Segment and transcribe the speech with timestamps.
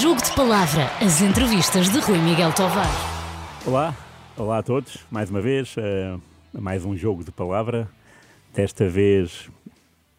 [0.00, 2.86] Jogo de Palavra, as entrevistas de Rui Miguel Tovar.
[3.66, 3.94] Olá,
[4.34, 6.18] olá a todos, mais uma vez, uh,
[6.58, 7.86] mais um jogo de palavra.
[8.54, 9.50] Desta vez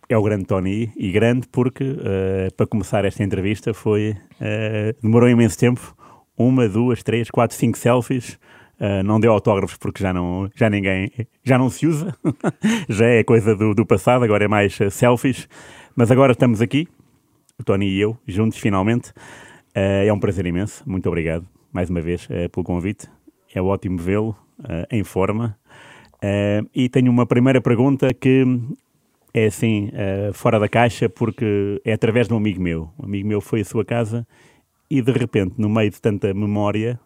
[0.07, 4.15] é o grande Tony, e grande porque, uh, para começar esta entrevista, foi.
[4.39, 5.97] Uh, demorou imenso tempo
[6.37, 8.37] uma, duas, três, quatro, cinco selfies.
[8.79, 11.11] Uh, não deu autógrafos porque já não, já ninguém,
[11.43, 12.15] já não se usa,
[12.87, 15.49] já é coisa do, do passado, agora é mais selfies.
[15.95, 16.87] Mas agora estamos aqui,
[17.59, 19.11] o Tony e eu, juntos finalmente.
[19.75, 23.07] Uh, é um prazer imenso, muito obrigado mais uma vez uh, pelo convite.
[23.53, 25.57] É ótimo vê-lo uh, em forma.
[26.75, 28.45] e tenho uma primeira pergunta que
[29.33, 29.89] é assim,
[30.33, 32.89] fora da caixa, porque é através de um amigo meu.
[32.99, 34.27] Um amigo meu foi à sua casa
[34.89, 36.99] e de repente, no meio de tanta memória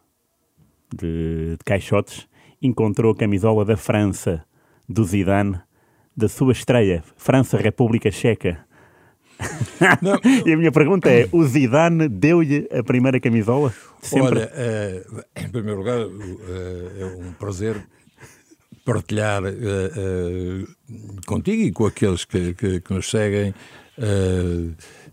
[0.94, 2.28] de, de caixotes,
[2.62, 4.44] encontrou a camisola da França,
[4.90, 5.60] do Zidane,
[6.18, 8.66] da sua estreia, França-República Checa.
[10.46, 13.74] e a minha pergunta é: o Zidane deu-lhe a primeira camisola?
[14.02, 14.40] Sempre?
[14.40, 16.12] Olha, uh, em primeiro lugar, uh,
[17.00, 17.86] é um prazer
[18.84, 23.54] partilhar uh, contigo e com aqueles que, que, que nos seguem,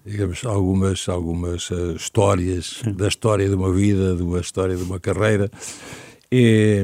[0.05, 5.50] digamos, algumas, algumas histórias da história de uma vida, de uma história de uma carreira.
[6.34, 6.83] E,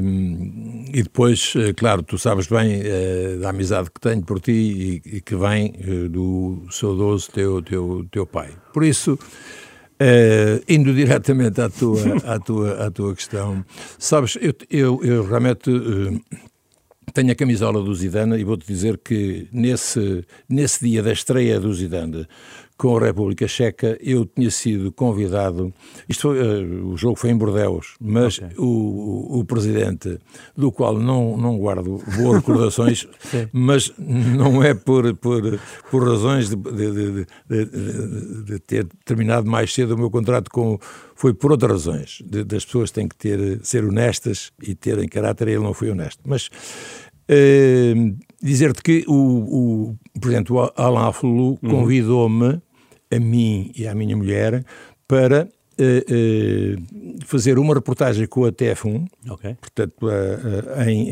[0.93, 4.51] e, depois, eh, claro, tu sabes bem eh, da amizade que tenho por ti
[5.03, 8.51] e, e que vem eh, do saudoso teu, teu, teu pai.
[8.71, 9.17] Por isso,
[10.67, 13.65] indo diretamente à tua, à tua, à tua questão,
[13.97, 15.71] sabes, eu, eu, eu realmente
[17.11, 21.73] tenho a camisola do Zidane e vou-te dizer que nesse, nesse dia da estreia do
[21.73, 22.27] Zidane
[22.79, 25.73] com a República Checa, eu tinha sido convidado.
[26.07, 28.55] Isto foi, uh, o jogo foi em Bordeus, mas okay.
[28.57, 30.17] o, o, presidente,
[30.55, 33.05] do qual não, não guardo boas recordações,
[33.51, 35.59] mas não é por, por,
[35.91, 40.79] por razões de, de, de, de, ter terminado mais cedo o meu contrato com.
[41.15, 42.23] Foi por outras razões.
[42.23, 46.21] das pessoas têm que ter, ser honestas e terem caráter, ele não foi honesto.
[46.25, 46.49] Mas.
[47.29, 51.69] Uh, dizer-te que o, o presidente Alain Flou uhum.
[51.69, 52.59] convidou-me
[53.11, 54.63] a mim e à minha mulher
[55.07, 55.47] para
[55.79, 59.55] uh, uh, fazer uma reportagem com a TF1, okay.
[59.55, 61.09] portanto, uh, em,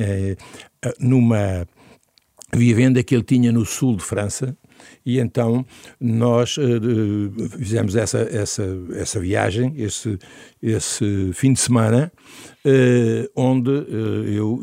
[0.99, 1.67] numa
[2.53, 4.55] vivenda que ele tinha no sul de França,
[5.05, 5.65] e então
[5.99, 10.17] nós uh, fizemos essa, essa, essa viagem, esse,
[10.61, 12.11] esse fim de semana,
[12.65, 14.61] uh, onde uh, eu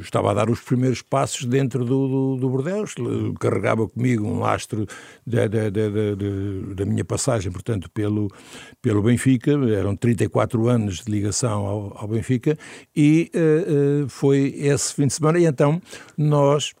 [0.00, 2.94] estava a dar os primeiros passos dentro do, do, do Bordeus,
[3.40, 4.86] carregava comigo um lastro
[5.26, 8.28] da, da, da, minha passagem, portanto, pelo,
[8.80, 12.58] pelo Benfica, eram 34 anos de ligação ao, ao Benfica,
[12.94, 13.30] e
[14.08, 15.80] foi esse fim de semana, e então
[16.16, 16.72] nós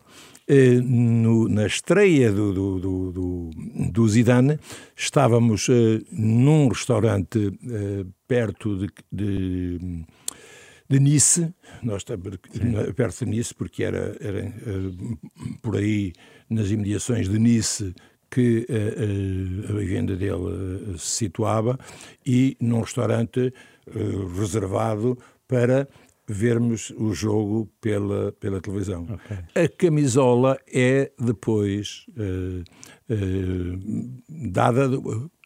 [0.82, 3.50] no, na estreia do, do, do,
[3.90, 4.58] do Zidane,
[4.96, 10.04] estávamos eh, num restaurante eh, perto de, de,
[10.88, 12.38] de, Nice, nós estávamos
[12.96, 14.52] perto de Nice, porque era, era,
[15.62, 16.12] por aí
[16.50, 17.94] nas imediações de Nice
[18.30, 21.78] que a, a, a vivenda dele se situava,
[22.24, 23.52] e num restaurante
[24.38, 25.86] reservado para
[26.26, 29.04] vermos o jogo pela, pela televisão.
[29.04, 29.64] Okay.
[29.64, 32.62] A camisola é depois uh,
[33.12, 34.88] uh, dada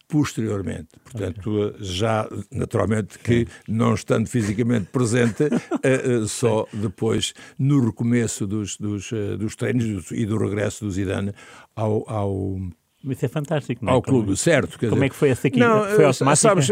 [0.08, 0.88] posteriormente.
[1.02, 1.84] Portanto, okay.
[1.84, 9.56] já naturalmente que não estando fisicamente presente, uh, só depois no recomeço dos, dos, dos
[9.56, 11.32] treinos e do regresso do Zidane
[11.74, 12.58] ao, ao
[13.04, 13.94] isso é fantástico, não é?
[13.94, 14.78] Ao clube, como, certo.
[14.80, 15.60] Como dizer, é que foi essa aqui?
[15.60, 16.36] Não, foi automática?
[16.36, 16.68] Sabes,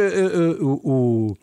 [0.58, 1.36] o, o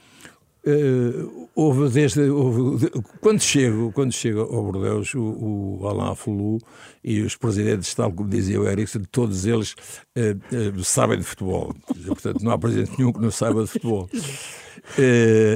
[0.63, 2.87] Uh, houve desde houve,
[3.19, 6.59] quando chego quando chego ao Bordeus o, o Alain Foulou
[7.03, 9.73] e os presidentes tal como dizia o Erickson todos eles
[10.15, 11.73] uh, uh, sabem de futebol.
[12.05, 14.07] Portanto não há presidente nenhum que não saiba de futebol.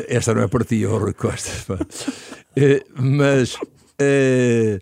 [0.07, 1.77] Esta não é para ti oh Costa
[2.99, 3.59] mas
[3.99, 4.79] e,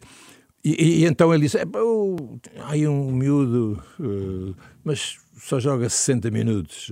[0.63, 3.83] e, então ele disse é, há um miúdo
[4.85, 6.89] mas só joga 60 minutos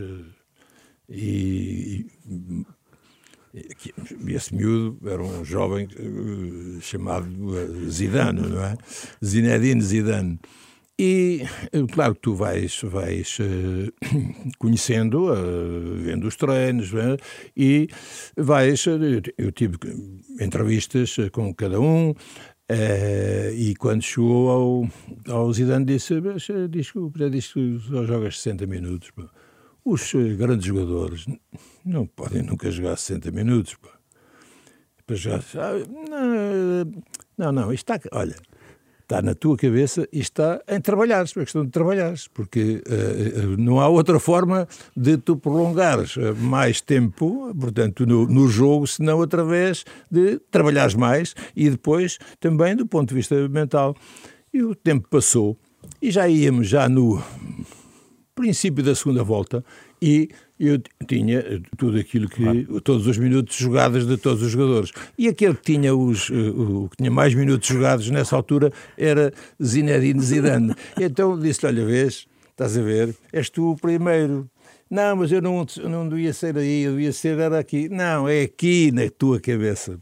[1.10, 2.06] e
[3.54, 8.76] esse miúdo era um jovem uh, chamado uh, Zidane, não é?
[9.24, 10.40] Zinedine Zidane.
[11.00, 13.38] E eh, claro tu vais, vais
[14.60, 15.34] conhecendo,
[15.98, 17.18] vendo os treinos, é?
[17.58, 17.88] e
[18.38, 18.86] vais.
[19.36, 19.78] Eu tive
[20.40, 22.14] entrevistas com cada um,
[23.56, 24.90] e quando chegou ao,
[25.28, 26.14] ao Zidane, disse:
[26.70, 29.10] diz que só jogas 60 minutos.
[29.10, 29.24] Pô.
[29.84, 31.26] Os grandes jogadores
[31.84, 33.76] não podem nunca jogar 60 minutos.
[35.06, 35.44] Para jogar.
[35.58, 36.86] Ah,
[37.38, 38.10] não, não, isto está.
[38.16, 38.36] Olha,
[39.02, 43.82] está na tua cabeça e está em trabalhares, é questão de trabalhares, porque uh, não
[43.82, 50.40] há outra forma de tu prolongares mais tempo, portanto, no, no jogo, senão através de
[50.50, 53.96] trabalhares mais e depois também do ponto de vista mental.
[54.54, 55.58] E o tempo passou
[56.02, 57.22] e já íamos já no
[58.36, 59.64] princípio da segunda volta
[60.02, 60.30] e
[60.60, 62.82] eu tinha tudo aquilo que claro.
[62.82, 66.88] todos os minutos jogados de todos os jogadores e aquele que tinha os eh, o
[66.90, 72.78] que tinha mais minutos jogados nessa altura era Zinedine Zidane então disse olha vês estás
[72.78, 74.50] a ver és tu o primeiro
[74.92, 77.88] não, mas eu não, não devia ser aí, eu devia ser era aqui.
[77.88, 79.98] Não, é aqui na tua cabeça.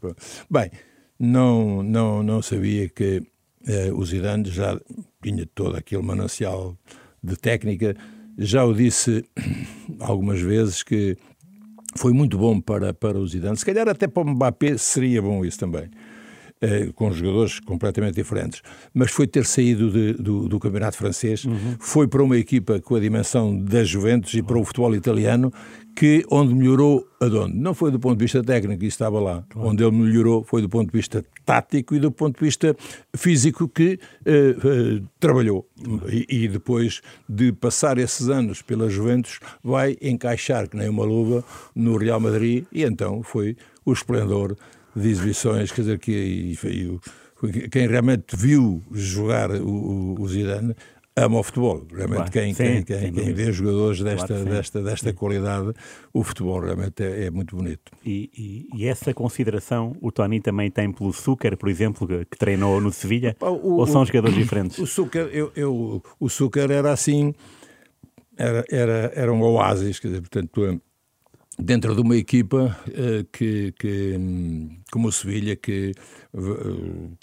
[0.50, 0.72] Bem,
[1.20, 3.22] não, não, não sabia que
[3.68, 4.82] eh, o Zidane já
[5.22, 6.76] tinha todo aquele manancial
[7.24, 7.96] de técnica
[8.40, 9.24] já o disse
[10.00, 11.18] algumas vezes que
[11.96, 13.58] foi muito bom para, para o Zidane.
[13.58, 15.90] Se calhar até para o Mbappé seria bom isso também.
[16.62, 18.62] Eh, com jogadores completamente diferentes.
[18.94, 21.78] Mas foi ter saído de, do, do, campeonato francês, uhum.
[21.80, 25.54] foi para uma equipa com a dimensão da Juventus e para o futebol italiano,
[26.00, 27.58] que onde melhorou aonde?
[27.58, 29.44] Não foi do ponto de vista técnico, isso estava lá.
[29.50, 29.68] Claro.
[29.68, 32.74] Onde ele melhorou foi do ponto de vista tático e do ponto de vista
[33.14, 35.68] físico que uh, uh, trabalhou.
[36.08, 41.44] E, e, depois de passar esses anos pela Juventus, vai encaixar que nem uma luva
[41.76, 44.56] no Real Madrid e então foi o esplendor
[44.96, 50.74] de exibições, quer dizer, que e, e, quem realmente viu jogar o, o Zidane
[51.24, 51.86] ama o futebol.
[51.92, 55.74] Realmente, quem, sim, quem, quem, quem vê jogadores desta, claro, desta, desta qualidade,
[56.14, 57.92] o futebol realmente é, é muito bonito.
[58.06, 62.38] E, e, e, essa consideração o Tony também tem pelo Súcar, por exemplo, que, que
[62.38, 63.36] treinou no Sevilha?
[63.40, 64.78] Ou são jogadores diferentes?
[64.80, 67.34] O Súcar, eu, eu, o Súcar era assim,
[68.38, 70.82] era, era, era um oásis, quer dizer, portanto,
[71.58, 74.16] dentro de uma equipa uh, que, que,
[74.92, 75.92] como o Sevilha, que
[76.34, 77.18] uh,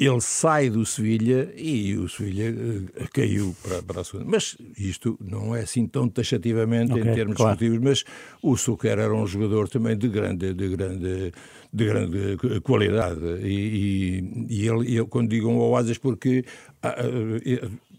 [0.00, 4.24] ele sai do Sevilha e o Sevilha uh, caiu para, para a segunda.
[4.30, 7.52] Mas isto não é assim tão taxativamente okay, em termos claro.
[7.52, 8.04] esportivos, mas
[8.42, 11.32] o Suker era um jogador também de grande, de grande,
[11.70, 13.20] de grande qualidade.
[13.42, 16.44] E, e, e ele, eu, quando digo um oásis, porque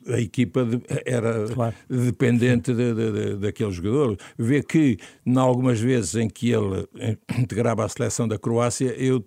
[0.07, 1.75] a equipa de, era claro.
[1.88, 4.18] dependente de, de, de, daquele jogador.
[4.38, 6.88] Vê que, em algumas vezes em que ele
[7.38, 9.24] integrava a seleção da Croácia, eu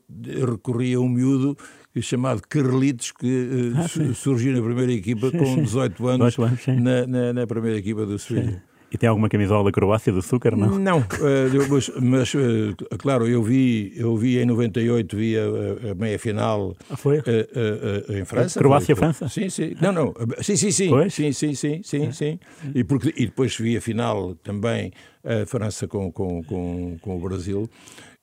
[0.51, 1.57] recorria a um miúdo
[2.03, 7.07] chamado Carlitos, que uh, ah, surgiu na primeira equipa sim, com 18 anos, anos na,
[7.07, 8.63] na, na, primeira equipa do Sevilha.
[8.95, 10.79] E tem alguma camisola da Croácia do Açúcar, não?
[10.79, 15.95] Não, uh, mas, mas uh, claro, eu vi, eu vi em 98, vi a, a
[15.97, 17.19] meia final ah, foi?
[17.19, 18.61] Uh, em França.
[18.61, 19.29] Croácia-França?
[19.29, 19.75] Sim, sim.
[19.81, 20.15] Não, não.
[20.41, 20.89] Sim, sim, sim.
[20.91, 21.13] Pois?
[21.13, 22.13] Sim, sim, sim, sim, é.
[22.13, 22.39] sim.
[22.73, 24.93] E, porque, e depois vi a final também,
[25.25, 27.69] a França com, com, com, com o Brasil.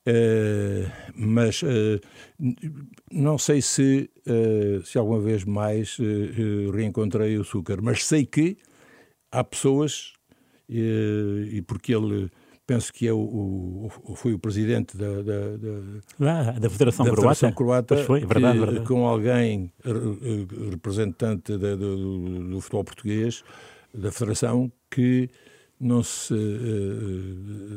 [0.08, 2.00] Uh, mas uh,
[3.12, 5.96] não sei se, uh, se alguma vez mais
[6.74, 8.58] reencontrei o açúcar, mas sei que
[9.32, 10.14] há pessoas
[10.68, 12.32] e, porque ele
[12.66, 15.34] penso que é o, o, foi o presidente da, da,
[16.22, 18.88] ah, da Federação da Croata, Federação Croata foi, verdade, que, verdade.
[18.88, 19.72] com alguém
[20.72, 23.44] representante da, do, do, futebol português,
[23.94, 25.30] da Federação, que
[25.82, 26.34] não se,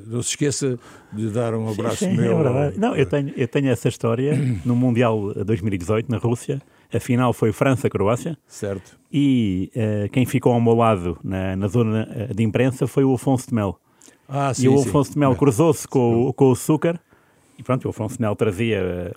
[0.07, 0.79] não se esqueça
[1.13, 2.47] de dar um abraço sim, sim, meu.
[2.47, 2.73] É.
[2.77, 4.35] Não, eu tenho, eu tenho essa história
[4.65, 6.61] no Mundial 2018, na Rússia,
[6.93, 8.37] a final foi França-Croácia.
[8.47, 8.99] Certo.
[9.13, 13.15] E uh, quem ficou ao meu lado na, na zona eh, de imprensa foi o
[13.15, 13.79] Afonso de Mel.
[14.29, 15.35] Ah, sim, e o Afonso de Mel é.
[15.35, 17.01] cruzou-se com, com o Súcar.
[17.65, 19.13] Pronto, o Afonso Mel trazia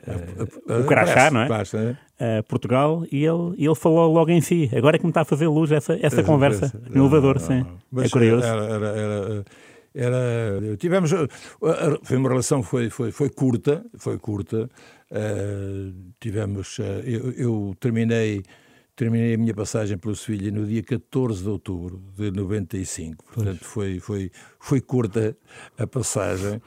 [0.67, 1.47] uh, o crachá, não é?
[1.47, 4.69] Uh, Portugal e ele, ele falou logo em si.
[4.75, 7.65] Agora é que me está a fazer luz essa, essa conversa no elevador, sim.
[7.97, 8.45] é curioso.
[8.45, 9.45] Era, era, era,
[9.97, 11.11] era, tivemos
[12.03, 14.69] foi uma relação foi foi foi curta foi curta
[15.11, 18.43] uh, tivemos uh, eu, eu, terminei
[18.95, 23.99] terminei a minha passagem pelo Sevilha no dia 14 de outubro de 95 portanto foi
[23.99, 25.35] foi foi curta
[25.79, 26.61] a passagem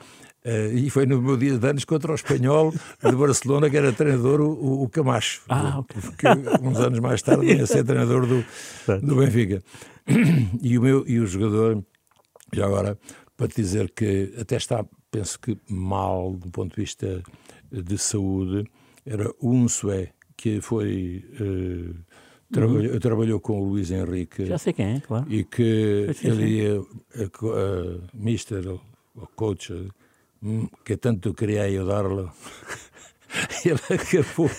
[0.45, 3.93] Uh, e foi no meu dia de anos contra o espanhol de Barcelona, que era
[3.93, 6.01] treinador o, o Camacho, ah, okay.
[6.17, 6.27] que
[6.63, 8.45] uns anos mais tarde vinha a ser treinador do,
[9.03, 9.63] do Benfica.
[10.63, 11.85] E o, meu, e o jogador
[12.53, 12.99] já agora,
[13.37, 17.23] para te dizer que até está, penso que mal do ponto de vista
[17.71, 18.65] de saúde,
[19.07, 21.25] era um sué que foi.
[21.41, 21.95] Uh,
[22.51, 22.99] trabalhou, uhum.
[22.99, 24.47] trabalhou com o Luís Henrique.
[24.47, 25.27] Já sei quem é, claro.
[25.29, 26.87] E que ele ia, uh,
[28.15, 29.73] Mister, o coach,
[30.85, 32.33] que tanto queria ajudá-lo.
[33.65, 34.51] ele acabou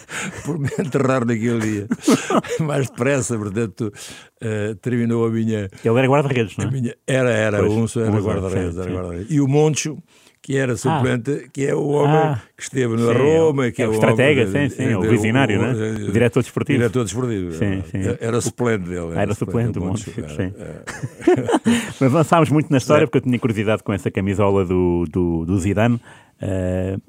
[0.46, 1.88] por me enterrar naquele dia.
[2.66, 3.92] Mais depressa, portanto,
[4.42, 5.70] uh, terminou a minha.
[5.84, 6.72] Ele era guarda-redes, não é?
[6.72, 6.96] Minha...
[7.06, 8.76] Era, era, pois, um era guarda-redes.
[8.76, 9.98] Guarda e o Moncho,
[10.42, 11.50] que era suplente, ah.
[11.54, 12.42] que é o homem ah.
[12.58, 16.08] que esteve na Roma, que é, é o estratega, sim, sim, o visionário, o, né?
[16.08, 16.80] o, diretor desportivo.
[16.80, 17.52] Diretor desportivo.
[17.52, 18.00] Sim, sim.
[18.20, 19.12] Era suplente dele.
[19.12, 20.10] Era, era suplente do Monte.
[20.10, 20.54] Sim.
[22.00, 25.60] Mas avançámos muito na história, porque eu tinha curiosidade com essa camisola do, do, do
[25.60, 26.02] Zidane.
[26.42, 27.00] Uh,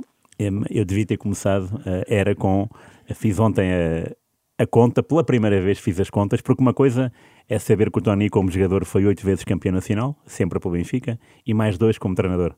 [0.71, 2.69] eu devia ter começado, uh, era com.
[3.15, 7.11] Fiz ontem a, a conta, pela primeira vez fiz as contas, porque uma coisa
[7.49, 10.73] é saber que o Tony, como jogador, foi oito vezes campeão nacional, sempre para o
[10.73, 12.55] Benfica, e mais dois como treinador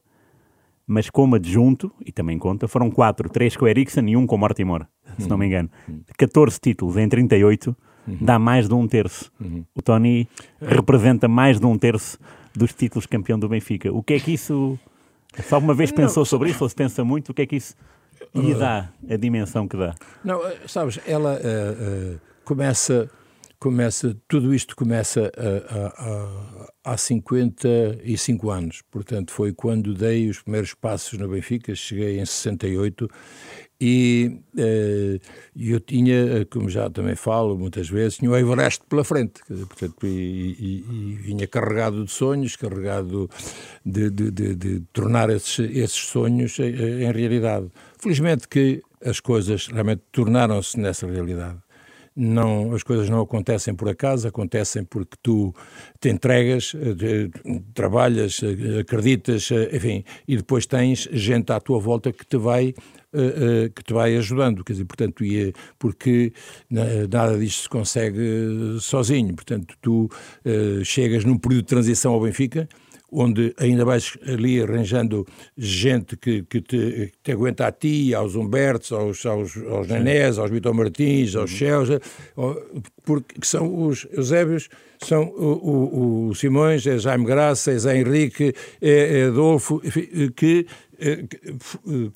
[0.87, 4.37] mas como adjunto, e também conta, foram quatro, três com o Eriksen e um com
[4.37, 4.87] o Mortimer,
[5.19, 5.71] se não me engano.
[6.19, 7.75] 14 títulos em 38
[8.07, 8.19] uhum.
[8.21, 9.33] dá mais de um terço.
[9.41, 9.65] Uhum.
[9.75, 10.29] O Tony
[10.61, 12.19] representa mais de um terço
[12.55, 13.93] dos títulos campeão do Benfica.
[13.93, 14.79] O que é que isso...
[15.35, 17.75] Se alguma vez pensou sobre isso, ou se pensa muito, o que é que isso
[18.35, 19.95] lhe dá, a dimensão que dá?
[20.25, 23.11] Não, sabes, ela uh, uh, começa
[23.65, 28.83] começa, tudo isto começa a, a, a, há 55 anos.
[28.91, 33.09] Portanto, foi quando dei os primeiros passos no Benfica, cheguei em 68
[33.81, 35.19] e eh,
[35.57, 40.11] eu tinha, como já também falo muitas vezes, tinha o Everest pela frente, portanto, e,
[40.11, 43.31] e, e vinha carregado de sonhos, carregado
[43.85, 47.73] de, de, de, de tornar esses, esses sonhos em, em realidade.
[47.99, 51.64] Felizmente que as coisas realmente tornaram-se nessa realidade
[52.17, 55.53] não, as coisas não acontecem por acaso, acontecem porque tu
[56.01, 57.29] te entregas, eh,
[57.75, 62.75] trabalhas, eh, acreditas, eh, enfim, e depois tens gente à tua volta que te vai
[63.77, 65.23] que te vai ajudando, quer dizer, portanto,
[65.79, 66.33] porque
[66.69, 70.09] nada disto se consegue sozinho, portanto, tu
[70.83, 72.69] chegas num período de transição ao Benfica,
[73.15, 75.25] onde ainda vais ali arranjando
[75.57, 80.51] gente que, que te, te, aguenta a ti, aos Humbertos, aos, aos, aos Nenés, aos
[80.51, 81.53] Vitor Martins, aos
[82.37, 82.63] uhum.
[83.05, 84.69] porque são os Eusébios,
[84.99, 88.53] são o, o, o Simões, é Jaime Graça, é Zé Henrique,
[88.83, 89.81] é, é Adolfo,
[90.35, 90.67] que
[90.99, 91.25] eh,
[91.87, 92.11] eh,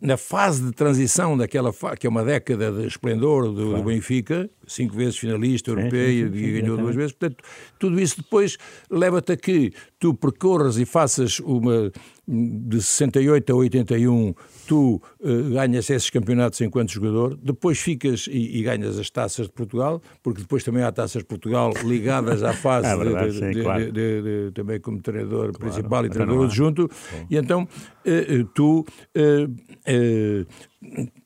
[0.00, 3.76] na, fase de transição daquela que é uma década de esplendor do, claro.
[3.78, 7.42] do Benfica, cinco vezes finalista europeu e ganhou duas vezes, portanto,
[7.78, 8.56] tudo isso depois
[8.90, 11.90] leva-te a que tu percorras e faças uma
[12.32, 14.34] de 68 a 81
[14.66, 19.52] tu uh, ganhas esses campeonatos enquanto jogador, depois ficas e, e, ganhas as taças de
[19.52, 23.54] Portugal, porque depois também há taças de Portugal ligadas à fase é verdade, de, de,
[23.54, 23.92] sim, claro.
[23.92, 26.90] de, também como treinador claro, principal e treinador adjunto,
[27.30, 28.86] e então uh, tu
[29.16, 30.46] uh,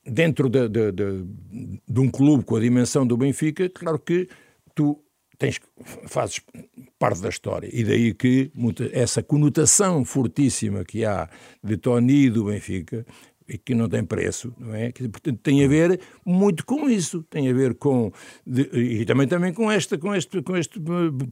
[0.05, 1.25] dentro de, de, de,
[1.89, 4.29] de um clube com a dimensão do Benfica, claro que
[4.75, 4.99] tu
[5.39, 5.61] tens,
[6.07, 6.41] fazes
[6.99, 7.69] parte da história.
[7.73, 11.29] E daí que muita, essa conotação fortíssima que há
[11.63, 13.05] de Tony do Benfica
[13.49, 14.91] e que não tem preço, não é?
[14.91, 18.11] Portanto, tem a ver muito com isso, tem a ver com
[18.45, 20.81] de, e também também com esta, com este, com este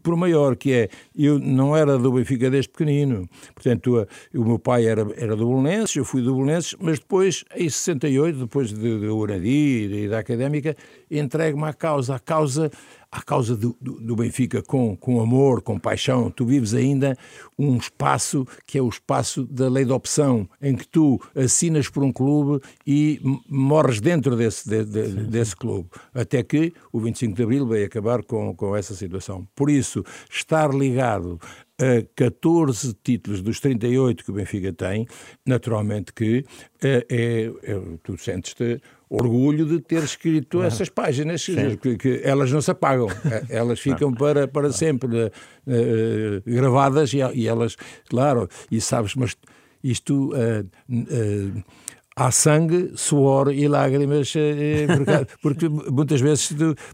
[0.02, 4.86] por maior que é eu não era do Benfica desde pequenino, portanto o meu pai
[4.86, 9.06] era era do Bolonenses, eu fui do Bolonenses, mas depois em 68, depois de, de
[9.06, 10.76] Uradi e da académica,
[11.10, 12.70] entregue-me à causa, à causa
[13.14, 17.16] à causa do, do, do, Benfica com, com amor, com paixão, tu vives ainda
[17.56, 22.02] um espaço que é o espaço da lei da opção, em que tu assinas por
[22.02, 25.88] um clube e morres dentro desse, de, de, desse clube.
[26.12, 29.46] Até que o 25 de Abril veio acabar com, com essa situação.
[29.54, 31.38] Por isso, estar ligado
[31.78, 35.06] a 14 títulos dos 38 que o Benfica tem,
[35.46, 36.44] naturalmente que
[36.82, 40.66] é, é, é tu sentes-te orgulho de ter escrito claro.
[40.66, 41.44] essas páginas,
[41.80, 45.30] que, que, elas não se apagam, é, elas ficam para, para sempre uh,
[46.46, 47.76] gravadas e, e, elas,
[48.08, 49.36] claro, e sabes, mas
[49.82, 50.32] isto.
[50.32, 51.64] Uh, uh,
[52.16, 54.32] há sangue, suor e lágrimas,
[55.42, 56.48] porque, porque muitas vezes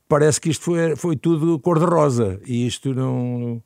[0.08, 3.62] parece que isto foi, foi tudo cor-de-rosa e isto não.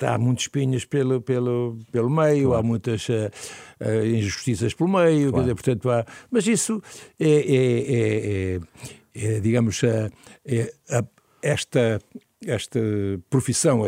[0.00, 2.60] Há muitos espinhos pelo, pelo, pelo meio, claro.
[2.60, 3.30] há muitas uh,
[4.04, 5.44] injustiças pelo meio, claro.
[5.44, 6.06] dizer, portanto há.
[6.30, 6.82] Mas isso
[7.20, 8.60] é, é, é,
[9.14, 10.10] é, é digamos, uh,
[11.42, 12.00] esta,
[12.46, 12.80] esta
[13.28, 13.82] profissão,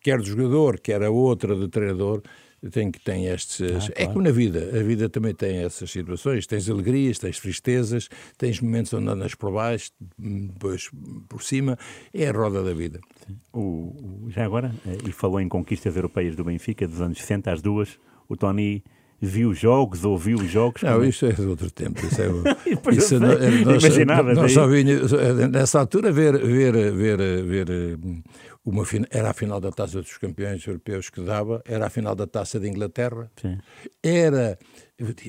[0.00, 2.22] quer de jogador, quer a outra de treinador,
[2.70, 3.60] tem, tem estes.
[3.60, 3.92] Ah, claro.
[3.96, 6.46] É como na vida, a vida também tem essas situações.
[6.46, 10.90] Tens alegrias, tens tristezas, tens momentos onde andas por baixo, depois
[11.28, 11.78] por cima.
[12.12, 13.00] É a roda da vida.
[13.52, 17.52] O, o, já agora, eh, e falou em conquistas europeias do Benfica dos anos 60
[17.52, 18.84] às duas, o Tony
[19.20, 20.82] viu jogos, ouviu jogos?
[20.82, 21.08] Não, é?
[21.08, 22.00] isso é de outro tempo.
[22.06, 24.34] Isso é, isso não, é, nós, Imaginava.
[24.34, 25.00] Nós só vinha,
[25.48, 27.98] nessa altura, ver, ver, ver, ver
[28.64, 32.26] uma, era a final da Taça dos Campeões Europeus que dava, era a final da
[32.26, 33.58] Taça de Inglaterra, Sim.
[34.02, 34.58] era,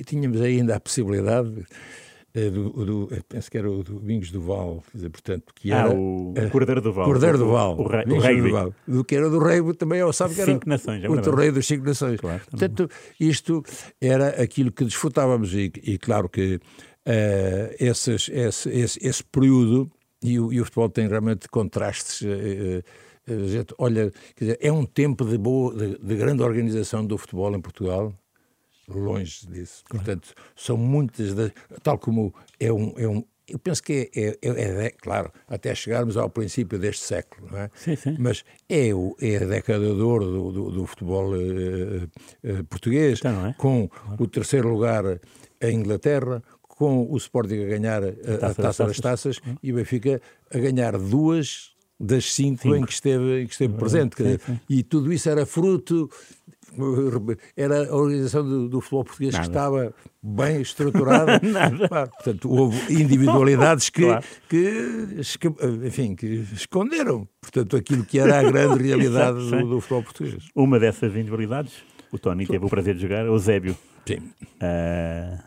[0.06, 2.07] tínhamos ainda a possibilidade eh,
[2.50, 6.32] do, do, penso que era o Domingos do Val, dizer, portanto, que ah, era o,
[6.32, 7.06] o Cordeiro do Val.
[7.06, 7.80] Cordeiro do Val.
[7.80, 8.74] O, rei, o rei do Val.
[8.88, 11.66] Do que era do rei, também sabe que era cinco nações, é o torneio dos
[11.66, 12.20] cinco nações.
[12.20, 12.90] Claro, portanto,
[13.20, 13.64] isto
[14.00, 19.92] era aquilo que desfrutávamos e, e claro que uh, esses, esse, esse, esse período
[20.22, 22.84] e o, e o futebol tem realmente contrastes uh,
[23.48, 27.60] gente, olha, dizer, é um tempo de, boa, de, de, grande organização do futebol em
[27.60, 28.14] Portugal,
[28.88, 29.84] longe disso.
[29.90, 31.52] Portanto, são muitas, das,
[31.84, 35.74] tal como é um, é um eu penso que é, é, é, é, claro, até
[35.74, 37.72] chegarmos ao princípio deste século, não é?
[37.76, 38.18] Sim, sim.
[38.20, 42.04] Mas é, o, é a década de ouro do, do, do futebol uh,
[42.44, 43.54] uh, português, então, é?
[43.54, 44.24] com claro.
[44.24, 45.06] o terceiro lugar
[45.62, 49.72] em Inglaterra, com o Sporting a ganhar a, a taça, taça das taças, das e
[49.72, 50.22] o Benfica
[50.54, 52.76] a ganhar duas das cinco, cinco.
[52.76, 54.16] em que esteve, em que esteve presente.
[54.18, 54.60] Sim, sim.
[54.70, 56.10] E tudo isso era fruto
[57.56, 59.44] era a organização do, do futebol português Nada.
[59.44, 61.40] que estava bem estruturada.
[61.44, 61.88] Nada.
[61.88, 64.26] portanto, houve individualidades que, claro.
[64.50, 65.18] que,
[65.86, 70.50] enfim, que esconderam, portanto, aquilo que era a grande realidade do, do, futebol português.
[70.56, 71.74] Uma dessas individualidades,
[72.12, 73.78] o Tony teve o prazer de jogar, o Zébio.
[74.06, 74.20] Sim.
[74.62, 75.44] Uh,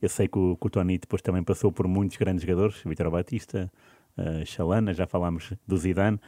[0.00, 3.10] eu sei que o, que o Tony depois também passou por muitos grandes jogadores, Vitor
[3.10, 3.70] Batista,
[4.16, 6.20] uh, Chalana, já falámos do Zidane.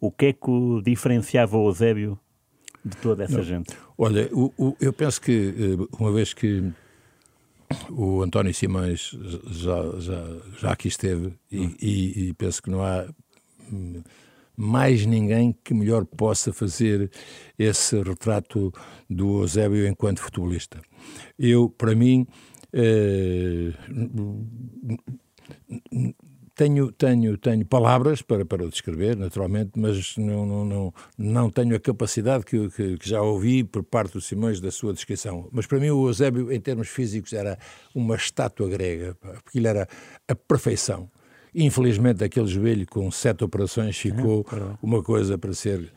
[0.00, 2.18] O que é que o diferenciava o Eusébio
[2.84, 3.42] de toda essa Não.
[3.42, 3.74] gente?
[3.96, 6.72] Olha, o, o, eu penso que, eh, uma vez que
[7.90, 11.74] o António Simões já, já, já aqui esteve e, hum.
[11.80, 13.06] e, e penso que não há
[14.56, 17.10] mais ninguém que melhor possa fazer
[17.58, 18.72] esse retrato
[19.08, 20.80] do Eusébio enquanto futebolista.
[21.38, 22.26] Eu, para mim,
[22.72, 23.72] eh,
[26.54, 31.74] tenho, tenho, tenho palavras para, para o descrever, naturalmente, mas não, não, não, não tenho
[31.74, 35.48] a capacidade que, que, que, já ouvi por parte do Simões da sua descrição.
[35.52, 37.58] Mas para mim o Eusébio, em termos físicos, era
[37.94, 39.88] uma estátua grega, porque ele era
[40.28, 41.10] a perfeição.
[41.54, 45.92] Infelizmente, aquele joelho com sete operações ficou é, uma coisa para ser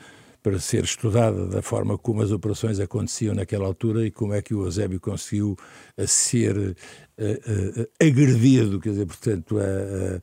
[0.48, 4.54] para ser estudada da forma como as operações aconteciam naquela altura e como é que
[4.54, 5.58] o Eusébio conseguiu
[5.98, 10.22] eh, ser uh, uh, agredido, quer dizer, portanto, uh,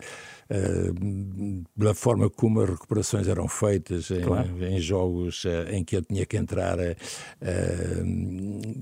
[1.78, 4.64] pela forma como as recuperações eram feitas em, claro.
[4.64, 6.78] em jogos em que ele tinha que entrar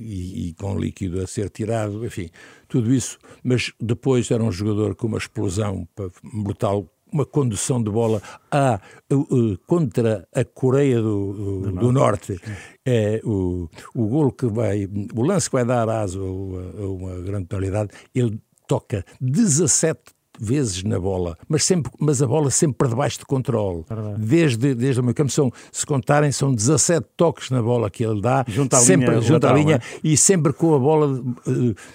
[0.00, 2.30] e, e, com líquido a ser tirado, enfim,
[2.68, 3.18] tudo isso.
[3.42, 5.88] Mas depois era um jogador com uma explosão
[6.22, 8.80] brutal uma condução de bola a,
[9.12, 12.40] uh, contra a Coreia do, do, do Norte.
[12.84, 17.20] É, o, o gol que vai, o lance que vai dar asa a, a uma
[17.20, 20.00] grande penalidade, ele toca 17
[20.38, 23.84] vezes na bola, mas, sempre, mas a bola sempre para debaixo de controle.
[24.18, 28.20] Desde, desde o meio campo, são, se contarem, são 17 toques na bola que ele
[28.20, 29.80] dá, junto à sempre, linha, junto à linha é?
[30.02, 31.22] e sempre com a bola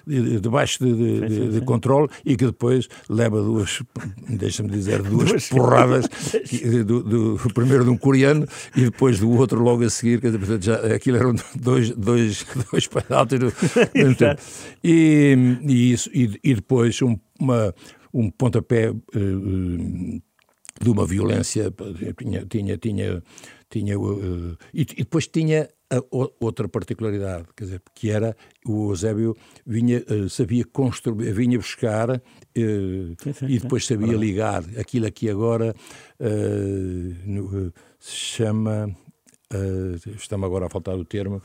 [0.06, 1.50] debaixo de, de, de, sim, sim.
[1.50, 3.82] de, controle e que depois leva duas,
[4.30, 6.06] deixa-me dizer, duas, duas porradas,
[6.86, 8.46] do, do, primeiro de um coreano
[8.76, 12.46] e depois do outro logo a seguir, quer dizer, portanto, já, aquilo eram dois, dois,
[12.72, 13.38] dois penaltis.
[14.84, 17.74] e, e, isso, e, e depois um, uma,
[18.14, 20.22] um pontapé uh,
[20.82, 21.74] de uma violência,
[22.18, 23.24] tinha, tinha, tinha,
[23.70, 25.68] tinha uh, e, e, depois tinha
[26.40, 32.20] outra particularidade, quer dizer, que era o Eusébio vinha, uh, sabia construir, vinha buscar uh,
[32.56, 34.64] sim, sim, e depois sabia ligar.
[34.78, 35.76] Aquilo aqui agora
[37.26, 38.96] no, se chama
[39.54, 41.42] Uh, está-me agora a faltar o termo,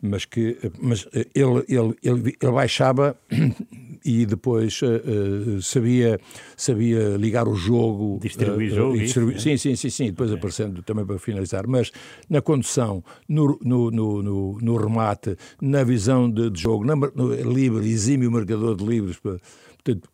[0.00, 3.18] mas que mas ele, ele, ele, ele baixava
[4.04, 6.20] e depois uh, uh, sabia,
[6.56, 8.20] sabia ligar o jogo.
[8.22, 8.96] Distribuir jogo.
[8.96, 11.66] Distribuir, isso, sim, sim, sim, sim, depois aparecendo também para finalizar.
[11.66, 11.90] Mas
[12.28, 17.34] na condução, no, no, no, no, no remate, na visão de, de jogo, na, no
[17.52, 19.18] livre, exímio marcador de livros.
[19.18, 20.08] Portanto,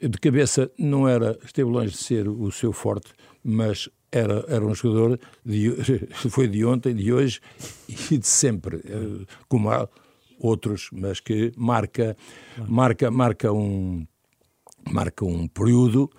[0.00, 3.12] de cabeça não era, esteve longe de ser o seu forte,
[3.44, 5.74] mas era, era um jogador, de,
[6.28, 7.40] foi de ontem, de hoje
[8.10, 9.88] e de sempre, eh, como há
[10.38, 12.16] outros, mas que marca,
[12.68, 14.06] marca, marca, um,
[14.90, 16.10] marca um período,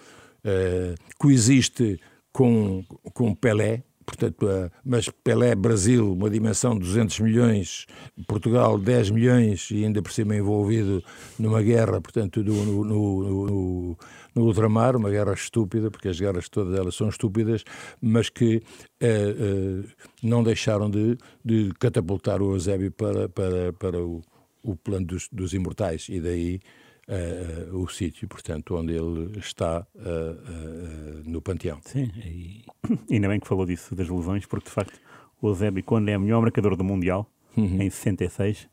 [0.46, 2.00] uh, coexiste
[2.32, 7.86] com, com Pelé, portanto, uh, mas Pelé, Brasil, uma dimensão de 200 milhões,
[8.28, 11.04] Portugal 10 milhões e ainda por cima envolvido
[11.40, 13.98] numa guerra, portanto, no, no, no,
[14.36, 17.64] no, ultramar, uma guerra estúpida, porque as guerras todas elas são estúpidas,
[18.02, 18.58] mas que
[19.02, 19.90] uh, uh,
[20.22, 24.22] não deixaram de, de catapultar o Eusébio para, para, para o,
[24.62, 26.08] o plano dos, dos imortais.
[26.10, 26.60] E daí
[27.08, 31.80] uh, o sítio, portanto, onde ele está uh, no panteão.
[31.84, 32.64] Sim, e
[33.12, 35.00] ainda bem que falou disso das lesões, porque de facto
[35.42, 37.82] o Eusébio, quando é o melhor marcador do Mundial, uhum.
[37.82, 38.70] em 66,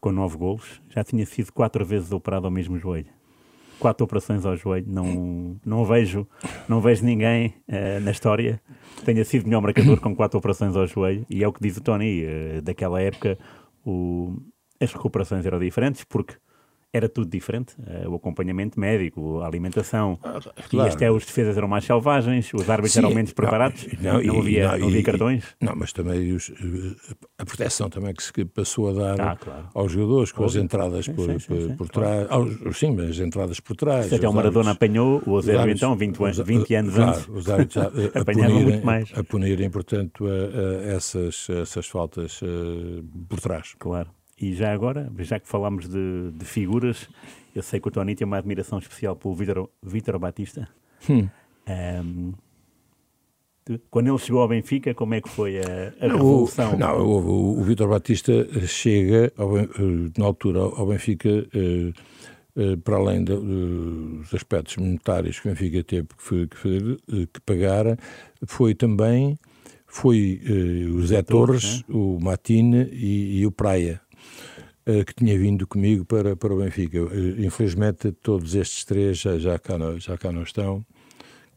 [0.00, 3.08] com nove golos, já tinha sido quatro vezes operado ao mesmo joelho.
[3.78, 4.86] quatro operações ao joelho.
[4.88, 6.26] Não, não, vejo,
[6.68, 8.60] não vejo ninguém uh, na história
[8.96, 11.26] que tenha sido melhor marcador com quatro operações ao joelho.
[11.28, 12.24] E é o que diz o Tony.
[12.24, 13.38] Uh, daquela época,
[13.84, 14.36] o,
[14.80, 16.36] as recuperações eram diferentes, porque
[16.96, 17.74] era tudo diferente.
[17.78, 20.18] Uh, o acompanhamento médico, a alimentação.
[20.22, 20.90] Ah, claro.
[20.90, 24.22] E até os defesas eram mais selvagens, os árbitros Sim, eram menos preparados, não, não,
[24.22, 25.44] não havia, não, não havia cartões.
[25.60, 26.52] não, mas também os,
[27.38, 29.68] a proteção também que se passou a dar ah, claro.
[29.74, 32.26] aos jogadores, com as entradas por, sim, sim, por, trás.
[32.30, 34.06] Aos, sim, as entradas por trás.
[34.06, 37.48] Se até o Maradona apanhou, o Eusébio então, 20, os, 20 anos claro, antes, os
[37.48, 37.88] árbitros a,
[38.20, 39.12] a punirem, muito mais.
[39.14, 43.74] A punirem, portanto, a, a essas, essas faltas uh, por trás.
[43.78, 44.15] Claro.
[44.38, 47.08] E já agora, já que falámos de, de figuras,
[47.54, 49.34] eu sei que o Tony tem uma admiração especial pelo
[49.82, 50.68] Vítor Batista.
[51.08, 51.28] Hum.
[51.68, 52.32] Um,
[53.90, 56.74] quando ele chegou ao Benfica, como é que foi a, a revolução?
[56.74, 58.32] O, não, o, o Vítor Batista
[58.66, 59.66] chega, ao, eh,
[60.16, 61.92] na altura, ao Benfica, eh,
[62.56, 67.98] eh, para além dos aspectos monetários que o Benfica teve que, que, que pagar,
[68.46, 69.36] foi também
[69.84, 70.40] foi
[70.92, 71.84] o Zé Torres, né?
[71.88, 74.00] o Matine e, e o Praia.
[74.88, 76.98] Eh, que tinha vindo comigo para, para o Benfica.
[76.98, 80.86] Eh, infelizmente, todos estes três já, já, cá, não, já cá não estão,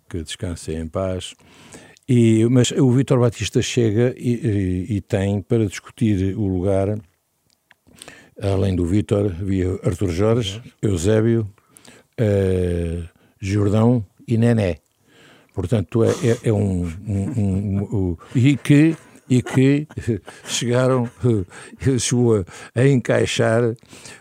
[0.10, 1.36] que descansem em paz.
[2.08, 6.98] E, mas o Vítor Batista chega e, e, e, tem para discutir o lugar,
[8.42, 11.48] além do Vítor, havia Artur Jorge, Eusébio,
[12.20, 13.08] uh,
[13.39, 14.78] Jordão e Nené.
[15.54, 18.96] Portanto, é, é, é um, um, um, um, E que
[19.30, 19.88] e que
[20.46, 21.10] chegaram,
[22.00, 23.76] chegou a, encaixar,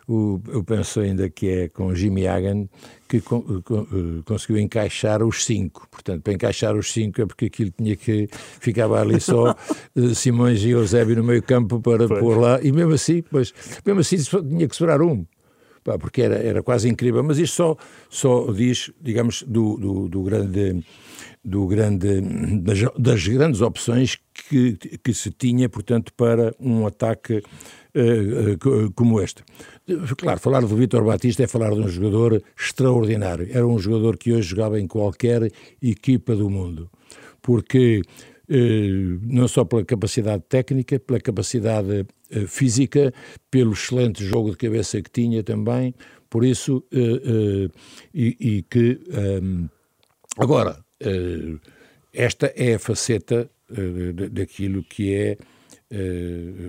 [0.06, 2.68] o, eu penso ainda que é com Jimmy Hagan,
[3.08, 5.88] que com, com, conseguiu encaixar os cinco.
[5.90, 8.28] Portanto, para encaixar os cinco é porque aquilo tinha que.
[8.60, 9.56] ficava ali só
[9.96, 12.20] eh, Simões e Eusébio no meio campo para pois.
[12.20, 15.24] pôr lá, e mesmo assim, pois, mesmo assim tinha que sobrar um.
[15.96, 17.76] Porque era, era quase incrível, mas isto só,
[18.10, 20.84] só diz, digamos, do, do, do grande
[21.44, 22.20] do grande,
[22.60, 29.42] das, das, grandes opções que, que se tinha, portanto, para um ataque uh, como este.
[30.16, 33.48] Claro, falar do Vítor Batista é falar de um jogador extraordinário.
[33.50, 36.90] Era um jogador que hoje jogava em qualquer equipa do mundo,
[37.40, 38.02] porque
[38.50, 42.06] uh, não só pela capacidade técnica, pela capacidade
[42.46, 43.12] física,
[43.50, 45.94] pelo excelente jogo de cabeça que tinha também,
[46.28, 46.84] por isso,
[48.14, 49.00] e, e, que.
[49.42, 49.68] Um,
[50.36, 50.78] agora,
[52.12, 53.50] esta é a faceta
[54.30, 55.38] daquilo que é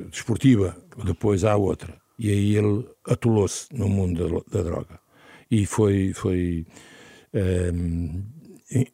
[0.10, 0.78] desportiva.
[1.06, 2.00] Depois há outra.
[2.17, 5.00] E aí ele atolou-se no mundo da, droga.
[5.52, 6.65] E foi, foi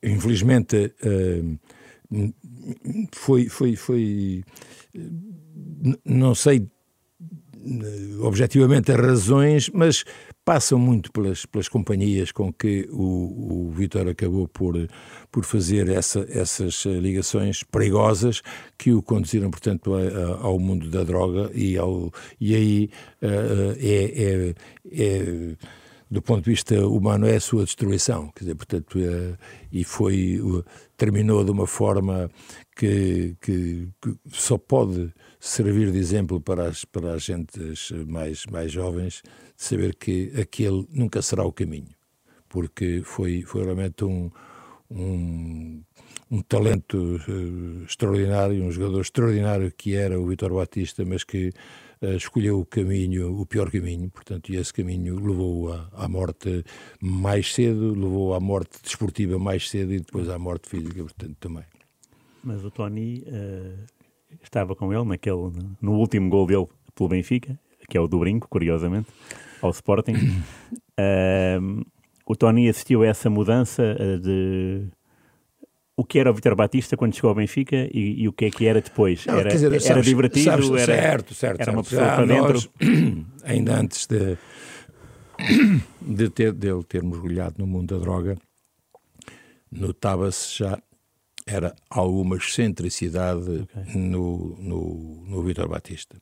[0.04, 0.94] infelizmente,
[3.12, 4.44] foi, foi, foi,
[6.06, 6.68] não sei
[8.22, 10.04] objetivamente as razões, mas
[10.44, 14.76] passam muito pelas, pelas companhias com que o, o Vitor acabou por,
[15.32, 18.42] por fazer essa, essas ligações perigosas
[18.78, 22.90] que o conduziram, portanto, a, a, ao mundo da droga e, ao, e aí
[23.24, 24.56] uh, é, é,
[24.92, 25.56] é,
[26.10, 28.32] do ponto de vista humano, é a sua destruição.
[28.36, 29.00] Quer dizer, portanto,
[29.72, 30.40] e foi,
[30.96, 32.30] terminou de uma forma
[32.76, 35.12] que, que, que só pode
[35.46, 39.22] servir de exemplo para as, para as gentes mais, mais jovens,
[39.56, 41.94] de saber que aquele nunca será o caminho,
[42.50, 44.32] porque foi, foi realmente um,
[44.90, 45.84] um,
[46.32, 51.54] um talento uh, extraordinário, um jogador extraordinário que era o Vitor Batista, mas que
[52.02, 56.66] uh, escolheu o caminho, o pior caminho, portanto, e esse caminho levou à, à morte
[57.00, 61.66] mais cedo, levou à morte desportiva mais cedo e depois à morte física, portanto, também.
[62.44, 63.95] Mas o Tony uh,
[64.42, 68.48] estava com ele naquele, no último gol dele pelo Benfica, que é o do brinco,
[68.48, 69.08] curiosamente,
[69.62, 70.14] ao Sporting.
[71.00, 71.86] uh,
[72.26, 74.88] o Tony assistiu a essa mudança uh, de
[75.98, 78.52] o que era o Vitor Batista quando chegou ao Benfica e, e, o que é
[78.52, 79.26] que era depois.
[79.26, 82.70] Não, era, dizer, era sabes, divertido, sabes, era, certo, certo, era uma pessoa para dentro.
[83.44, 84.38] Ainda antes de,
[86.02, 88.38] de ter, dele ter mergulhado no mundo da droga,
[89.72, 90.78] notava-se já
[91.46, 94.02] era alguma excentricidade okay.
[94.02, 96.20] no, no, no Vitor Batista.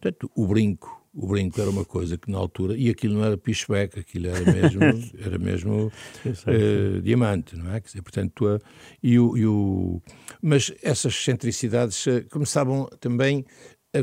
[0.00, 3.38] Portanto, o brinco, o brinco era uma coisa que na altura, e aquilo não era
[3.38, 4.82] pishback, aquilo era mesmo,
[5.24, 5.92] era mesmo
[6.26, 7.80] uh, diamante, não é?
[7.80, 8.60] Quer dizer, portanto, uh,
[9.02, 10.02] e o, e o,
[10.42, 13.46] mas essas excentricidades uh, começavam também
[13.94, 14.00] a,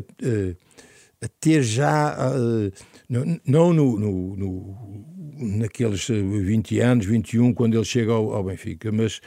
[1.24, 2.18] a ter já,
[3.46, 5.06] não no, no, no,
[5.60, 9.20] naqueles 20 anos, 21, quando ele chega ao, ao Benfica, mas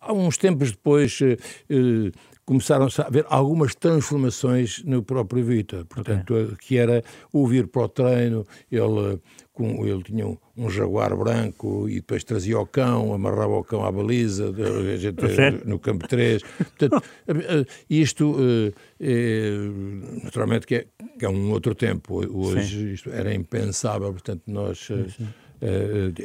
[0.00, 2.12] há uns tempos depois, uh,
[2.46, 5.84] começaram a haver algumas transformações no próprio Vitor.
[5.84, 6.56] Portanto, okay.
[6.60, 9.20] que era o vir para o treino, ele,
[9.52, 13.84] com, ele tinha um, um, jaguar branco e depois trazia o cão, amarrava o cão
[13.84, 16.42] à baliza, a gente, no campo 3.
[16.42, 17.02] Portanto,
[17.90, 18.36] isto,
[19.00, 19.58] é,
[20.22, 20.86] naturalmente, que é,
[21.18, 22.24] que é, um outro tempo.
[22.32, 24.78] Hoje isto era impensável, portanto, nós.
[24.78, 25.26] Sim, sim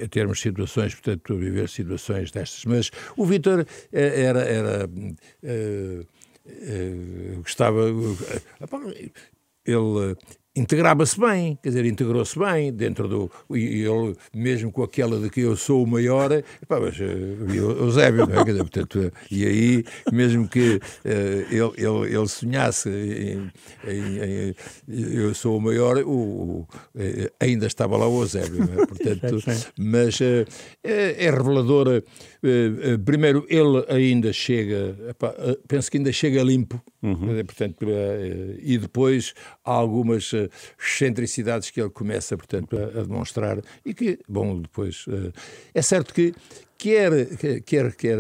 [0.04, 2.66] a termos situações, portanto, viver situações destas.
[2.66, 6.08] Mas o Vítor eh, era, era uh,
[7.38, 7.88] gostava,
[9.66, 10.16] ele
[10.56, 13.32] integrava-se bem, quer dizer, integrou-se bem dentro do.
[13.56, 16.30] E ele, mesmo com aquela de que eu sou o maior,
[16.68, 18.44] pá, mas uh, o Eusébio, não é?
[18.44, 21.10] Quer dizer, portanto, e aí, mesmo que uh,
[21.50, 23.52] ele, ele, ele sonhasse em,
[23.88, 24.56] em, em,
[24.88, 28.86] eu sou o maior, o, o, eh, ainda estava lá o Eusébio, é?
[28.86, 29.38] portanto,
[29.80, 30.46] mas uh,
[30.84, 32.04] é, é reveladora.
[33.06, 35.34] primeiro, ele ainda chega, epá,
[35.68, 37.44] penso que ainda chega limpo, uhum.
[37.46, 37.86] portanto,
[38.62, 39.34] e depois
[39.64, 40.34] há algumas
[40.80, 45.06] excentricidades que ele começa, portanto, a, a demonstrar e que, bom, depois...
[45.08, 45.32] Uh,
[45.74, 46.34] é certo que
[46.78, 47.12] quer,
[47.64, 48.18] quer, quer,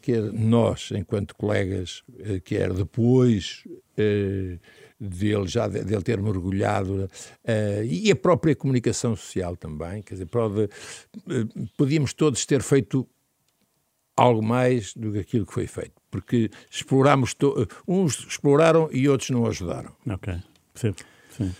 [0.00, 3.64] quer nós, enquanto colegas, uh, quer depois...
[3.98, 4.58] Uh,
[5.02, 10.64] dele já dele ter mergulhado uh, e a própria comunicação social também quer dizer pode,
[10.64, 10.68] uh,
[11.76, 13.08] podíamos todos ter feito
[14.16, 17.34] algo mais do que aquilo que foi feito porque explorámos
[17.88, 20.40] uns exploraram e outros não ajudaram ok
[20.74, 20.94] Sim.
[21.36, 21.52] Sim.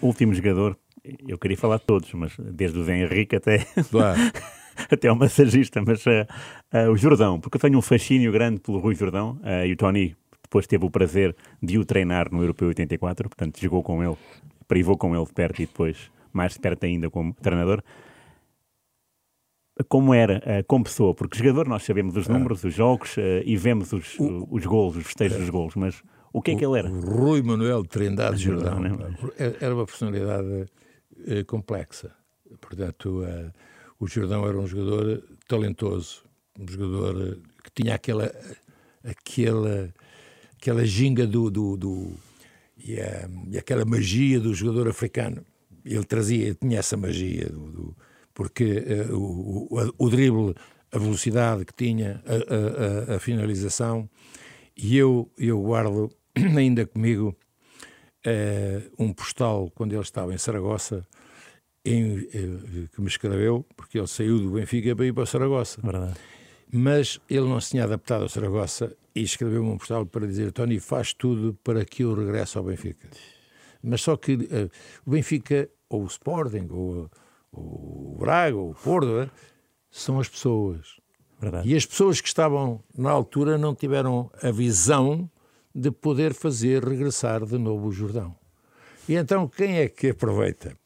[0.00, 0.78] O último jogador,
[1.26, 4.18] eu queria falar de todos, mas desde o Zé Henrique até, claro.
[4.90, 6.10] até o massagista, mas uh,
[6.72, 9.76] uh, o Jordão, porque eu tenho um fascínio grande pelo Rui Jordão uh, e o
[9.76, 14.16] Tony depois teve o prazer de o treinar no Europeu 84, portanto jogou com ele,
[14.66, 17.82] privou com ele de perto e depois mais de perto ainda como treinador.
[19.88, 24.18] Como era como pessoa, porque jogador nós sabemos os números, os jogos e vemos os,
[24.18, 26.88] o, os golos, os festejos dos golos, mas o que é que ele era?
[26.88, 28.82] Rui Manuel Trindade Jordão.
[28.82, 29.14] Jordão
[29.60, 30.66] era uma personalidade
[31.26, 32.14] eh, complexa.
[32.60, 33.52] Portanto, uh,
[33.98, 36.24] o Jordão era um jogador talentoso,
[36.58, 38.32] um jogador eh, que tinha aquela,
[39.04, 39.92] aquela,
[40.56, 42.12] aquela ginga do, do, do
[42.78, 45.44] e, uh, e, aquela magia do jogador africano.
[45.84, 47.96] Ele trazia, tinha essa magia, do, do
[48.32, 50.54] porque uh, o, o, o drible,
[50.92, 54.08] a velocidade que tinha, a, a, a finalização,
[54.76, 56.10] e eu, eu guardo
[56.56, 57.36] ainda comigo
[58.26, 61.06] uh, um postal quando ele estava em Saragossa
[61.84, 65.80] em, uh, que me escreveu, porque ele saiu do Benfica para ir para Saragossa.
[65.82, 66.14] Verdade.
[66.72, 70.78] Mas ele não se tinha adaptado a Saragossa e escreveu-me um postal para dizer: Tony,
[70.78, 73.08] faz tudo para que eu regresse ao Benfica.
[73.82, 74.70] Mas só que uh,
[75.04, 77.10] o Benfica, ou o Sporting, ou,
[77.50, 79.30] ou o Braga, ou o Porto,
[79.90, 81.00] são as pessoas.
[81.40, 81.68] Verdade.
[81.68, 85.28] E as pessoas que estavam na altura não tiveram a visão
[85.74, 88.34] de poder fazer regressar de novo o Jordão.
[89.08, 90.76] E então quem é que aproveita?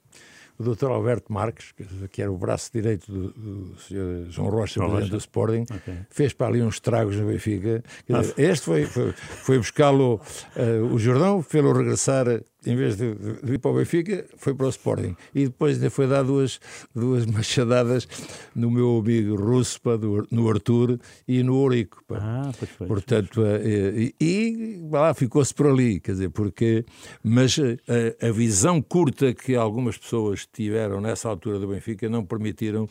[0.57, 0.87] O Dr.
[0.87, 1.75] Alberto Marques,
[2.13, 4.31] que era o braço direito do, do Sr.
[4.31, 5.99] João Rocha, João presidente do Sporting, okay.
[6.09, 7.83] fez para ali uns tragos no Benfica.
[8.09, 10.21] Dizer, este foi, foi, foi buscá-lo,
[10.57, 12.27] uh, o Jordão, fez-lo regressar
[12.67, 15.17] em vez de, de, ir para o Benfica, foi para o Sporting.
[15.35, 16.61] E depois ainda foi dar duas,
[16.95, 18.07] duas machadadas
[18.55, 22.03] no meu amigo russo, pá, do, no Arthur e no Ourico.
[22.07, 22.19] Pá.
[22.21, 22.87] Ah, pois foi.
[22.87, 23.67] Portanto, pois.
[23.67, 26.85] E, e, e lá ficou-se por ali, quer dizer, porque.
[27.23, 32.89] Mas a, a visão curta que algumas pessoas tiveram nessa altura do Benfica não permitiram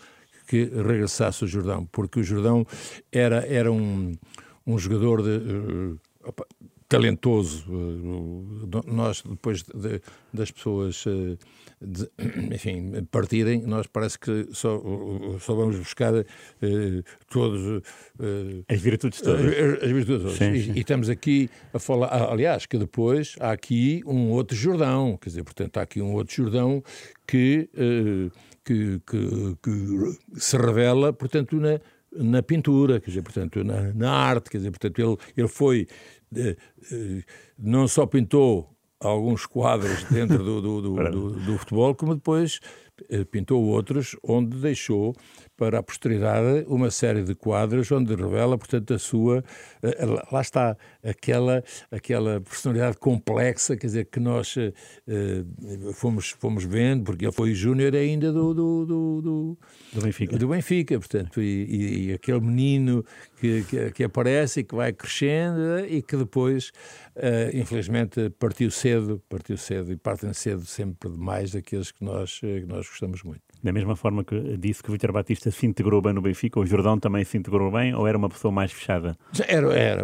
[0.47, 2.65] que regressasse o Jordão, porque o Jordão
[3.11, 4.13] era, era um,
[4.65, 5.29] um jogador de.
[5.29, 6.45] Uh, opa,
[6.93, 7.65] talentoso.
[7.69, 10.01] Eh, nós, depois de,
[10.31, 11.37] das pessoas, eh,
[11.81, 12.09] de,
[12.53, 14.81] enfim, partirem, nós parece que só,
[15.39, 16.23] só vamos buscar uh,
[17.29, 17.81] todos...
[18.19, 19.45] Uh, as virtudes todas.
[19.45, 20.37] As, as virtudes todas.
[20.37, 20.71] Sim, sim.
[20.71, 22.31] E, e, estamos aqui a falar...
[22.31, 26.35] Aliás, que depois há aqui um outro Jordão, quer dizer, portanto, há aqui um outro
[26.35, 26.83] Jordão
[27.27, 27.69] que...
[27.73, 28.31] Uh,
[28.65, 31.81] que, que, que, se revela, portanto, na,
[32.15, 35.87] na pintura, quer dizer, portanto, na, na, arte, quer dizer, portanto, ele, ele foi
[37.57, 42.59] não só pintou alguns quadros dentro do, do, do, do, do futebol, como depois
[43.09, 45.15] eh, pintou outros onde deixou
[45.55, 49.43] para a posteridade uma série de quadros onde revela, portanto, a sua.
[49.81, 57.03] Eh, lá está, aquela, aquela personalidade complexa, quer dizer, que nós uh, fomos, fomos vendo,
[57.03, 59.57] porque ele foi júnior ainda do, do, do, do,
[59.93, 60.37] do, Benfica.
[60.37, 63.05] Do Benfica, portanto, e, e, e aquele menino
[63.39, 66.71] que, que, que, aparece e que vai crescendo e que depois,
[67.15, 72.65] uh, infelizmente, partiu cedo, partiu cedo e partem cedo sempre demais daqueles que nós, que
[72.65, 73.52] nós gostamos muito.
[73.63, 76.65] Da mesma forma que disse que o Vitor Batista se integrou bem no Benfica, o
[76.65, 79.17] Jordão também se integrou bem, ou era uma pessoa mais fechada?
[79.47, 80.03] Era, era,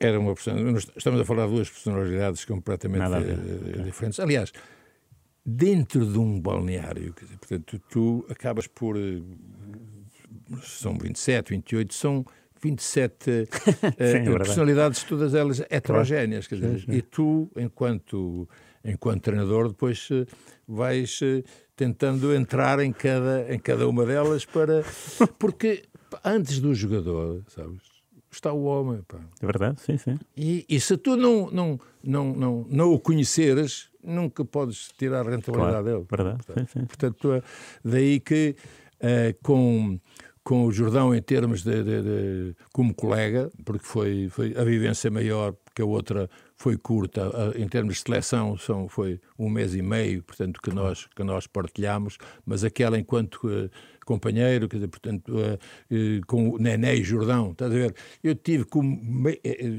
[0.00, 0.56] era uma pessoa.
[0.96, 4.18] Estamos a falar de duas personalidades completamente eh, diferentes.
[4.18, 4.52] Aliás,
[5.46, 8.96] dentro de um balneário, dizer, portanto, tu, acabas por.
[8.96, 9.22] Eh,
[10.62, 12.26] são 27, 28, são
[12.60, 13.46] 27 uh,
[14.26, 16.46] Sim, personalidades, todas elas heterogéneas.
[16.46, 16.92] Quer dizer, sim, sim.
[16.92, 18.48] E tu, enquanto,
[18.84, 20.26] enquanto treinador, depois uh,
[20.66, 21.42] vais uh,
[21.76, 24.84] tentando entrar em cada, em cada uma delas para.
[25.38, 25.84] Porque
[26.24, 27.80] antes do jogador, sabes?
[28.30, 29.02] Está o homem.
[29.06, 29.18] Pá.
[29.40, 30.18] É verdade, sim, sim.
[30.36, 35.30] E, e se tu não, não, não, não, não o conheceres, nunca podes tirar a
[35.30, 36.06] rentabilidade claro, dele.
[36.10, 36.86] Verdade, portanto, sim, sim.
[36.86, 37.44] portanto,
[37.84, 38.56] daí que
[39.42, 39.98] com
[40.44, 45.10] com o Jordão em termos de, de, de, como colega, porque foi, foi a vivência
[45.10, 46.28] maior, porque a outra
[46.62, 51.08] foi curta, em termos de seleção são, foi um mês e meio, portanto, que nós,
[51.08, 53.68] que nós partilhamos, mas aquela enquanto uh,
[54.06, 57.96] companheiro, quer dizer, portanto, uh, uh, com o Nené e Jordão, estás a ver?
[58.22, 58.96] Eu tive como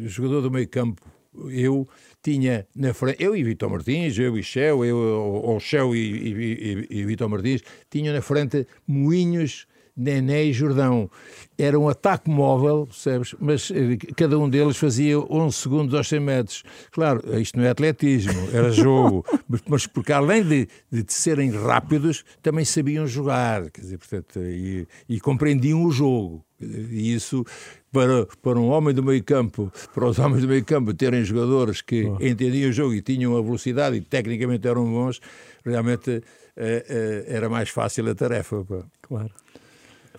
[0.08, 1.02] jogador do meio campo,
[1.50, 1.88] eu
[2.22, 6.88] tinha na frente, eu e Vitor Martins, eu e Shell, eu, ou Shell e, e,
[6.92, 11.10] e, e Vitor Martins, tinham na frente moinhos Nené e Jordão.
[11.58, 13.36] Era um ataque móvel, percebes?
[13.40, 16.64] Mas eh, cada um deles fazia 11 segundos aos 100 metros.
[16.92, 19.24] Claro, isto não é atletismo, era jogo.
[19.68, 23.70] mas porque além de, de serem rápidos, também sabiam jogar.
[23.70, 26.44] Quer dizer, portanto, e, e compreendiam o jogo.
[26.60, 27.46] E isso,
[27.92, 31.82] para, para um homem do meio campo, para os homens do meio campo terem jogadores
[31.82, 32.18] que oh.
[32.20, 35.20] entendiam o jogo e tinham a velocidade e tecnicamente eram bons,
[35.64, 36.24] realmente
[36.56, 38.64] eh, eh, era mais fácil a tarefa.
[38.64, 38.86] Pá.
[39.02, 39.32] Claro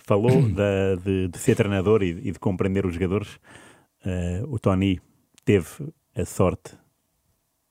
[0.05, 3.39] falou de, de, de, ser treinador e, e, de compreender os jogadores.
[4.05, 5.01] Uh, o Tony
[5.43, 5.67] teve
[6.15, 6.77] a sorte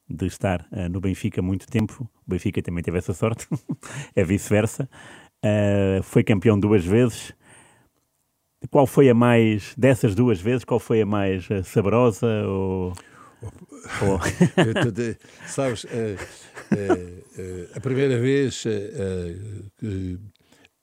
[0.08, 2.10] de estar uh, no Benfica muito tempo.
[2.26, 3.46] O Benfica também teve essa sorte,
[4.16, 4.88] é vice-versa.
[5.44, 7.32] Uh, foi campeão duas vezes.
[8.70, 12.26] Qual foi a mais, dessas duas vezes, qual foi a mais saborosa?
[12.48, 12.92] Ou...
[13.42, 14.18] Oh.
[15.46, 15.84] sabes,
[17.76, 18.64] a primeira vez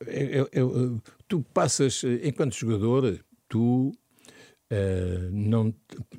[0.08, 3.88] eu, eu, tu passas, enquanto jogador, tu
[4.70, 5.74] uh, não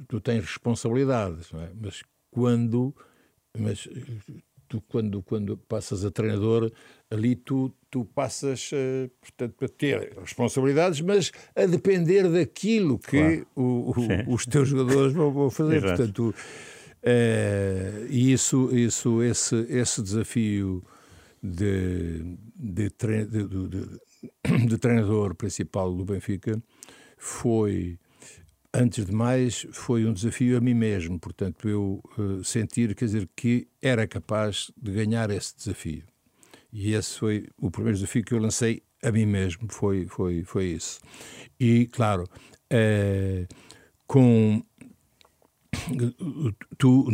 [0.08, 1.70] tu tens responsabilidades, é?
[1.78, 2.96] mas quando
[3.58, 3.86] mas
[4.66, 6.72] tu quando quando passas a treinador
[7.10, 13.46] ali tu tu passas uh, portanto a ter responsabilidades, mas a depender daquilo que claro.
[13.54, 13.92] o,
[14.30, 16.34] o, os teus jogadores vão, vão fazer, portanto
[17.02, 20.82] uh, e isso isso esse esse desafio
[21.42, 24.00] de, de, de, de,
[24.66, 26.62] de treinador principal do Benfica
[27.16, 27.98] foi
[28.74, 31.18] antes de mais, foi um desafio a mim mesmo.
[31.18, 36.04] Portanto, eu uh, sentir, quer dizer, que era capaz de ganhar esse desafio.
[36.72, 40.66] E esse foi o primeiro desafio que eu lancei a mim mesmo, foi, foi, foi
[40.66, 41.00] isso.
[41.60, 43.54] E, claro, uh,
[44.06, 44.62] com.
[46.78, 47.06] Tu,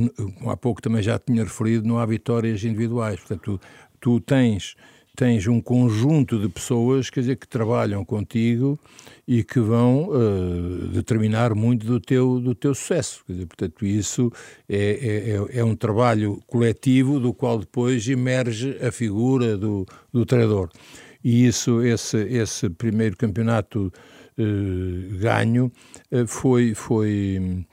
[0.46, 3.20] há pouco também já tinha referido, não há vitórias individuais.
[3.20, 3.60] Portanto,
[4.00, 4.74] tu tens
[5.18, 8.78] tens um conjunto de pessoas quer dizer, que trabalham contigo
[9.26, 13.24] e que vão uh, determinar muito do teu, do teu sucesso.
[13.26, 14.33] Quer dizer, portanto, isso
[14.68, 20.70] é, é, é, um trabalho coletivo do qual depois emerge a figura do, do treinador.
[21.24, 23.92] E isso, esse, esse primeiro campeonato
[24.38, 25.72] uh, ganho
[26.12, 27.66] uh, foi, foi,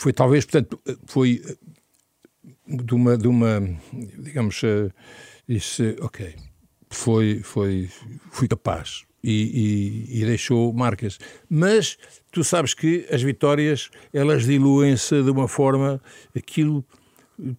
[0.00, 1.40] foi talvez, portanto, foi
[2.66, 3.60] de uma, de uma
[4.18, 4.90] digamos, uh,
[5.48, 6.34] disse, ok,
[6.90, 7.88] foi, foi,
[8.30, 11.18] fui capaz e, e, e, deixou marcas.
[11.48, 11.98] Mas
[12.30, 16.00] tu sabes que as vitórias, elas diluem-se de uma forma,
[16.36, 16.84] aquilo,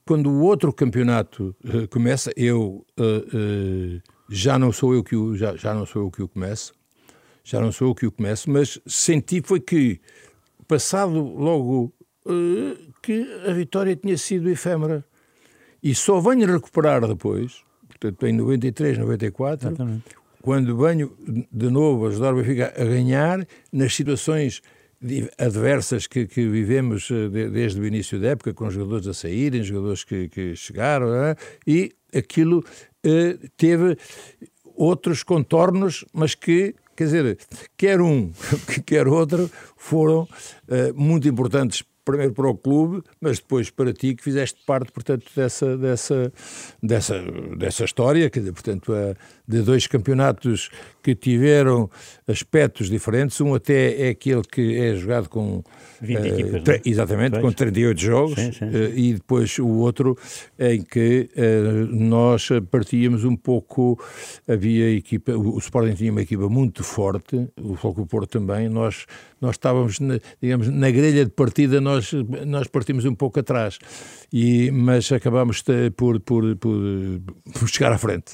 [0.05, 5.55] quando o outro campeonato uh, começa, eu uh, já não sou eu que o, já,
[5.55, 6.73] já não sou eu que o começo,
[7.43, 10.01] já não sou eu que o começo, mas senti foi que
[10.67, 11.93] passado logo
[13.01, 15.03] que a vitória tinha sido efêmera.
[15.81, 20.03] E só venho recuperar depois, portanto, em 93, 94, Exatamente.
[20.41, 21.15] quando venho
[21.51, 24.61] de novo ajudar o Benfica a ganhar nas situações
[25.37, 30.03] adversas que, que vivemos eh, desde o início da época, com jogadores a saírem, jogadores
[30.03, 31.35] que, que chegaram, é?
[31.65, 32.65] e aquilo
[33.03, 33.95] eh, teve
[34.75, 37.37] outros contornos, mas que, quer dizer,
[37.77, 38.31] quer um,
[38.85, 40.27] quer outro, foram
[40.67, 45.25] eh, muito importantes primeiro para o clube, mas depois para ti que fizeste parte, portanto,
[45.35, 46.31] dessa, dessa,
[46.81, 47.21] dessa,
[47.57, 48.93] dessa história, quer dizer, portanto,
[49.47, 50.69] de dois campeonatos
[51.03, 51.89] que tiveram
[52.27, 53.39] aspectos diferentes.
[53.41, 55.63] Um até é aquele que é jogado com
[56.01, 56.81] 20 uh, equipas, é?
[56.85, 58.65] exatamente, com 38 jogos, sim, sim, sim.
[58.65, 60.17] Uh, e depois o outro
[60.57, 63.97] em que uh, nós partíamos um pouco,
[64.47, 69.05] havia equipa, o, o Sporting tinha uma equipa muito forte, o Foco Porto também, nós
[69.39, 71.96] nós estávamos, na, digamos, na grelha de partida, nós,
[72.45, 73.79] nós partimos um pouco atrás,
[74.31, 75.63] e, mas acabámos
[75.95, 76.81] por, por, por,
[77.53, 78.33] por chegar à frente.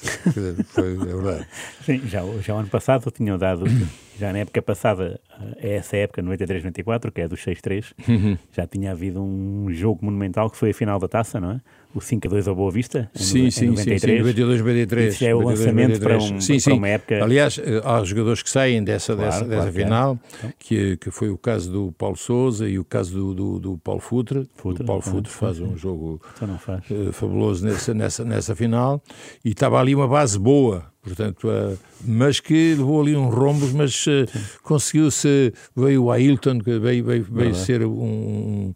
[0.66, 1.46] Foi, é verdade.
[1.84, 3.64] Sim, já, já o ano passado tinham dado,
[4.18, 5.20] já na época passada,
[5.56, 8.38] é essa época, 93-94, que é dos 6-3, uhum.
[8.52, 11.60] já tinha havido um jogo monumental que foi a final da taça, não é?
[11.94, 14.00] O 5 a 2 ao Boa Vista, em, sim, sim, 93.
[14.00, 15.14] Sim, sim, 92, 93.
[15.14, 16.28] Isso é o 92, lançamento 93.
[16.28, 17.24] para, um, sim, para uma época...
[17.24, 20.18] Aliás, eh, há jogadores que saem dessa, claro, dessa, claro dessa final,
[20.58, 24.00] que, que foi o caso do Paulo Souza e o caso do, do, do Paulo
[24.00, 24.48] Futre.
[24.56, 24.82] Futre.
[24.82, 26.48] O Paulo Futre faz um jogo então.
[26.90, 29.00] Uh, fabuloso nessa, nessa, nessa final
[29.44, 34.04] e estava ali uma base boa, portanto, uh, mas que levou ali uns rombos, mas
[34.62, 38.74] conseguiu-se, veio o Ailton, que veio, veio, veio ser um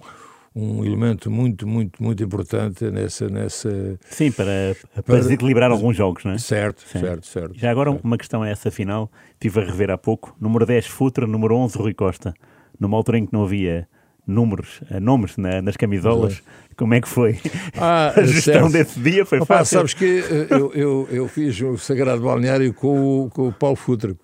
[0.58, 3.28] um elemento muito, muito, muito importante nessa.
[3.28, 6.38] nessa Sim, para, para, para desequilibrar alguns jogos, não é?
[6.38, 6.98] Certo, Sim.
[6.98, 7.58] certo, certo.
[7.58, 8.04] Já agora, certo.
[8.04, 10.36] uma questão é essa final, estive a rever há pouco.
[10.40, 12.34] Número 10, Futra, número 11, Rui Costa.
[12.78, 13.88] Numa altura em que não havia
[14.28, 16.42] números, eh, nomes na, nas camisolas.
[16.76, 17.40] Como é que foi?
[17.76, 18.72] Ah, a gestão certo.
[18.72, 19.78] desse dia foi Opa, fácil.
[19.78, 23.74] Sabes que eh, eu, eu, eu fiz o Sagrado Balneário com o, com o Paulo
[23.74, 24.16] Futre.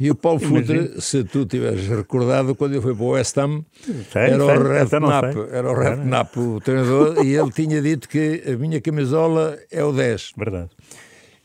[0.00, 3.64] E o Paulo Futre, se tu tiveres recordado, quando ele foi para o West Ham,
[4.10, 7.80] sei, era, sei, o Red Knapp, era o Red Knapp, o treinador, e ele tinha
[7.80, 10.32] dito que a minha camisola é o 10.
[10.36, 10.70] Verdade.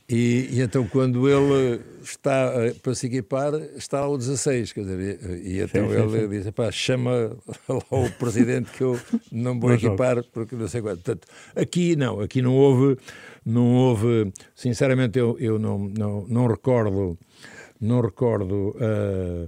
[0.10, 5.56] E, e, então, quando ele está para se equipar, está ao 16, quer dizer, e,
[5.56, 6.30] e então sim, ele sim.
[6.30, 7.38] diz: pá, chama
[7.68, 8.98] lá o presidente que eu
[9.30, 11.04] não vou equipar, porque não sei quanto.
[11.04, 12.98] Portanto, aqui não, aqui não houve,
[13.46, 17.18] não houve, sinceramente, eu, eu não, não, não recordo,
[17.80, 18.76] não recordo.
[18.78, 19.48] Uh,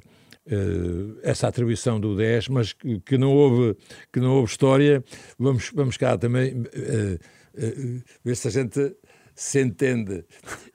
[0.52, 3.78] Uh, essa atribuição do 10, mas que, que, não houve
[4.12, 5.04] que não houve história.
[5.38, 8.96] Vamos vamos cá também uh, uh, ver se a gente
[9.40, 10.26] se entende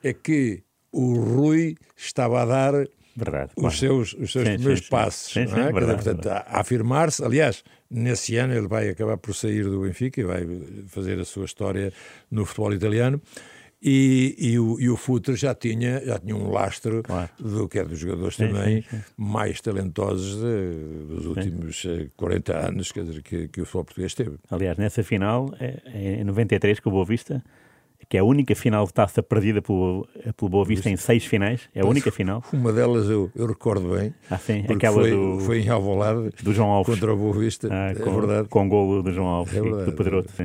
[0.03, 2.73] é que o Rui estava a dar
[3.15, 3.77] verdade, os, claro.
[3.77, 5.71] seus, os seus sim, primeiros sim, passos, sim, não é?
[5.71, 7.23] Verdade, Portanto, a, a afirmar-se.
[7.23, 10.47] Aliás, nesse ano ele vai acabar por sair do Benfica e vai
[10.87, 11.93] fazer a sua história
[12.31, 13.21] no futebol italiano.
[13.83, 17.29] E, e, o, e o Futre já tinha, já tinha um lastro claro.
[17.39, 19.03] do que é dos jogadores sim, também sim, sim.
[19.15, 21.87] mais talentosos de, dos últimos
[22.17, 24.39] 40 eh, anos quer dizer, que, que o futebol português teve.
[24.51, 27.45] Aliás, nessa final, é, é em 93, com o Boa Vista,
[28.09, 31.69] que é a única final de taça perdida pelo, pelo Boa Vista em seis finais,
[31.75, 32.43] é a única final.
[32.53, 34.15] Uma delas eu, eu recordo bem.
[34.31, 36.95] Ah, sim, aquela foi, do, foi em Alvalade, do João Alves.
[36.95, 38.49] contra o Boa Vista, ah, é com, verdade.
[38.49, 40.45] Com o golo do João Alves é verdade, do Pedroto, sim.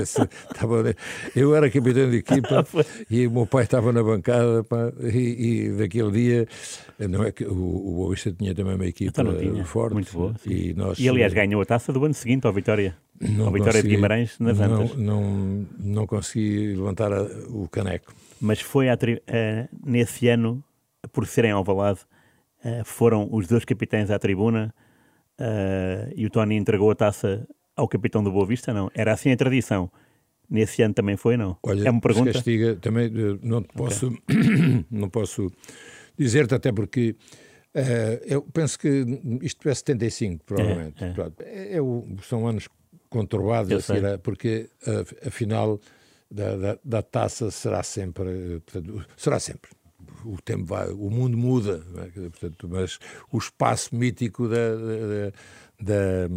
[0.00, 0.94] Esse, tava,
[1.34, 5.66] eu era capitão de equipa ah, e o meu pai estava na bancada pá, e,
[5.66, 6.48] e daquele dia,
[7.08, 9.94] não é que o, o Boa Vista tinha também uma equipa então forte.
[9.94, 10.34] Muito boa.
[10.46, 12.96] E, nós, e aliás ganhou a taça do ano seguinte ao Vitória.
[13.20, 14.96] Não a Vitória de Guimarães nas não, Antas.
[14.96, 18.14] Não, não consegui levantar a, o caneco.
[18.40, 20.62] Mas foi a, uh, nesse ano,
[21.12, 22.00] por serem Alvalade,
[22.64, 24.72] uh, foram os dois capitães à tribuna
[25.40, 28.90] uh, e o Tony entregou a taça ao capitão do Boa Vista, não?
[28.94, 29.90] Era assim a tradição.
[30.48, 31.58] Nesse ano também foi, não?
[31.62, 32.32] Olha, é uma pergunta.
[32.32, 33.10] castiga, também
[33.42, 34.84] não posso, okay.
[34.90, 35.50] não posso
[36.16, 37.14] dizer-te, até porque
[37.74, 39.04] uh, eu penso que
[39.42, 41.04] isto é 75, provavelmente.
[41.04, 41.08] É,
[41.44, 41.76] é.
[41.76, 41.80] é,
[42.22, 42.66] são anos
[43.08, 44.68] conturbados, assim, porque
[45.26, 45.80] afinal
[46.30, 49.70] da, da, da, taça será sempre, portanto, será sempre.
[50.24, 52.28] O tempo vai, o mundo muda, é?
[52.28, 52.98] portanto, mas
[53.32, 54.76] o espaço mítico da,
[55.80, 56.28] da,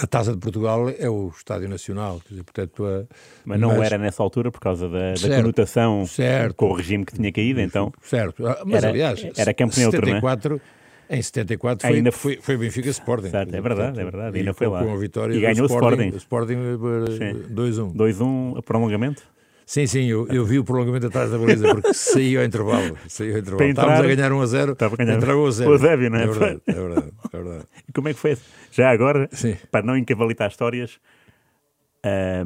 [0.00, 2.86] a Taça de Portugal é o Estádio Nacional, dizer, portanto...
[2.86, 3.06] A,
[3.44, 6.74] mas não mas, era nessa altura por causa da, certo, da conotação certo, com o
[6.74, 7.92] regime que tinha caído, então...
[8.02, 9.26] Certo, ah, mas era, aliás...
[9.36, 10.77] Era campo neutro, 74, não é?
[11.10, 13.30] Em 74 foi, ainda foi, foi Benfica Sporting.
[13.30, 14.38] Certo, é verdade, é verdade.
[14.38, 14.84] Ainda foi lá.
[14.84, 16.08] Com a vitória e ganhou o Sporting.
[16.16, 17.94] Sporting 2-1.
[17.94, 19.22] 2-1 prolongamento?
[19.68, 22.96] Sim, sim, eu, eu vi o prolongamento atrás da baliza, porque saiu ao intervalo.
[23.06, 23.70] Saiu ao intervalo.
[23.70, 25.70] Estávamos a ganhar 1 a 0, estava a ganhar entregou a 0.
[25.70, 26.22] O Zébio, não é?
[26.22, 27.64] É verdade, é verdade, é verdade.
[27.86, 28.38] E como é que foi?
[28.72, 29.56] Já agora, sim.
[29.70, 30.98] para não encavalitar histórias,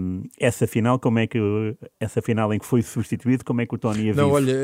[0.00, 1.38] um, essa final, como é que
[2.00, 4.54] essa final em que foi substituído, como é que o Tony a Não, olha,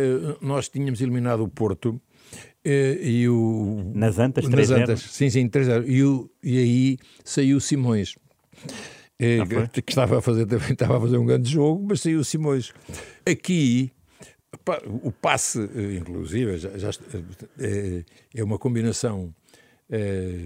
[0.41, 2.01] nós tínhamos eliminado o Porto
[2.69, 6.99] e, e o nas Antas 3 nas Antas, sim, sim, 3 e, o, e aí
[7.25, 8.15] saiu Simões.
[9.19, 12.73] ah, que estava a fazer também estava a fazer um grande jogo, mas saiu Simões.
[13.27, 13.91] Aqui
[15.03, 15.59] o passe,
[15.99, 16.91] inclusive, já, já
[17.59, 18.05] é,
[18.35, 19.35] é, uma combinação
[19.91, 20.45] é,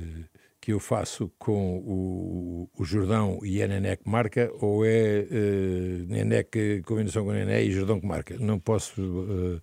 [0.60, 6.06] que eu faço com o, o Jordão e é Nené que marca, ou é uh,
[6.06, 8.36] Nené que combinação com Nené e Jordão que marca.
[8.38, 9.60] Não posso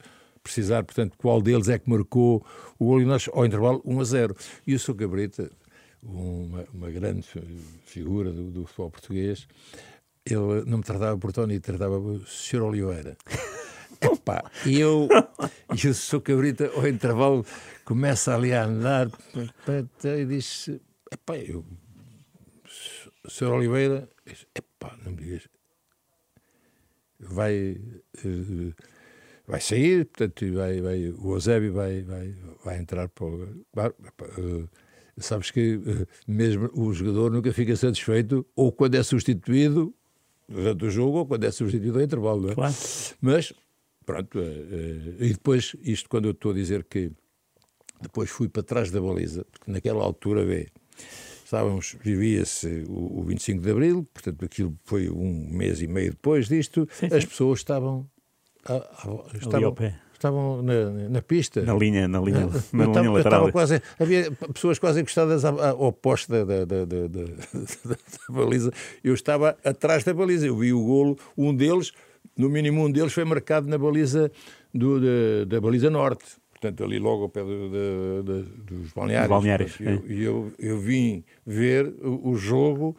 [0.49, 2.43] precisar, portanto, qual deles é que marcou
[2.79, 4.35] o gol e nós, ao intervalo 1 a 0.
[4.65, 4.95] E o Sr.
[4.95, 5.51] Cabrita,
[6.01, 7.27] uma, uma grande
[7.85, 9.47] figura do, do, futebol português,
[10.25, 12.63] ele não me tratava por Tony, tratava por Sr.
[12.63, 13.15] Oliveira.
[14.01, 15.07] Epá, e eu,
[15.75, 16.21] e o Sr.
[16.21, 17.45] Cabrita, ao intervalo,
[17.83, 19.07] começa ali a andar
[20.03, 20.69] e diz:
[21.11, 21.65] Epá, eu,
[23.27, 23.51] Sr.
[23.51, 24.09] Oliveira,
[24.55, 25.49] epá, não me digas,
[27.19, 27.71] vai,
[28.23, 28.73] uh,
[29.49, 33.65] vai sair, portanto, vai, vai, o Eusébio vai, vai, vai entrar para o.
[33.73, 33.95] Claro,
[34.37, 34.69] uh,
[35.17, 39.93] sabes que uh, mesmo o jogador nunca fica satisfeito, ou quando é substituído
[40.47, 42.55] durante o jogo, ou quando é substituído ao intervalo, não é?
[42.55, 42.75] Claro.
[43.19, 43.53] Mas,
[44.05, 44.39] pronto,
[45.19, 47.11] e depois, isto quando eu estou a dizer que
[48.01, 50.67] depois fui para trás da baliza, porque naquela altura, vê,
[51.43, 56.47] estávamos, vivia-se o, o 25 de Abril, portanto aquilo foi um mês e meio depois
[56.47, 57.29] disto, sim, as sim.
[57.29, 58.09] pessoas estavam,
[58.65, 59.75] a, a, estavam,
[60.13, 61.61] estavam na, na, pista.
[61.61, 63.51] Na linha, na linha, na linha estava, lateral.
[63.51, 67.97] Quase, havia pessoas quase encostadas ao poste da, da, da, da,
[68.29, 68.71] baliza.
[69.03, 71.91] Eu estava atrás da baliza, eu vi o golo, um deles,
[72.37, 74.31] no mínimo um deles foi marcado na baliza
[74.73, 79.29] do, da, da baliza norte portanto, ali logo ao pé do, do, do, dos balneários.
[79.29, 82.95] balneários e eu, eu, eu, vim ver o, o jogo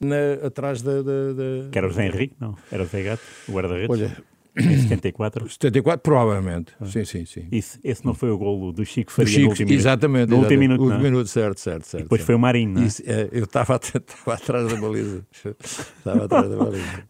[0.00, 2.56] na, atrás da, da, da, Que era o Zé Henrique, não?
[2.70, 3.88] Era o Zé Gato, o guarda-redes?
[3.88, 4.16] Olha,
[4.56, 5.48] em 74?
[5.48, 6.72] 74, provavelmente.
[6.80, 6.86] Ah.
[6.86, 7.46] Sim, sim, sim.
[7.50, 10.30] Isso, esse não foi o golo do Chico Faria do Chico, no último exatamente, minuto?
[10.30, 12.02] No último minuto, último minuto, certo, certo, certo.
[12.02, 12.26] E depois certo.
[12.26, 12.84] foi o Marinho, é?
[12.84, 13.74] Isso, é eu estava
[14.26, 15.26] atrás da baliza.
[15.32, 17.04] estava atrás da baliza.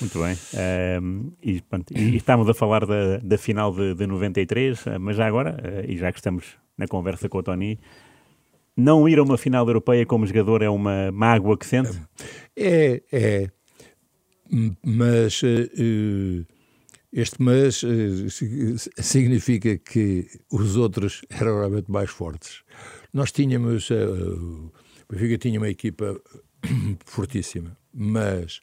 [0.00, 0.38] Muito bem.
[1.02, 5.16] Um, e, pronto, e, e, estamos a falar da, da final de, de 93, mas
[5.16, 6.44] já agora, uh, e já que estamos
[6.76, 7.80] na conversa com o Tony,
[8.76, 12.00] não ir a uma final europeia como jogador é uma mágoa que sente?
[12.56, 13.50] É, é.
[14.84, 16.46] Mas uh,
[17.12, 18.28] este mas uh,
[18.98, 22.62] significa que os outros eram realmente mais fortes.
[23.12, 24.72] Nós tínhamos, o
[25.10, 26.20] Benfica tinha uma equipa
[27.06, 28.60] fortíssima, mas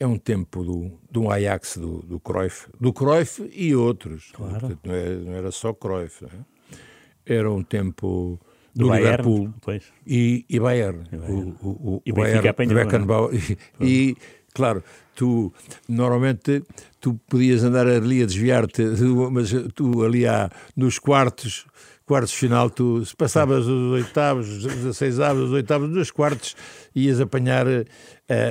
[0.00, 4.30] é um tempo do, do Ajax, do, do Cruyff, do Cruyff e outros.
[4.32, 4.60] Claro.
[4.60, 6.24] Portanto, não, era, não, era, só Cruyff.
[6.24, 7.34] É?
[7.34, 8.38] Era um tempo
[8.74, 11.04] do, do Liverpool Bayern, e, e Bayern.
[11.12, 11.56] E Bayern.
[11.60, 13.34] O, o, o, e o Bayern, apanhou, Beckenbauer.
[13.34, 14.16] E, e,
[14.54, 14.84] claro,
[15.18, 15.52] tu
[15.88, 16.62] normalmente
[17.00, 18.82] tu podias andar ali a desviar-te,
[19.32, 21.66] mas tu ali há, nos quartos
[22.06, 26.56] quartos final, tu se passavas os oitavos, os 16 avos, os oitavos, dos quartos,
[26.94, 27.84] ias apanhar uh,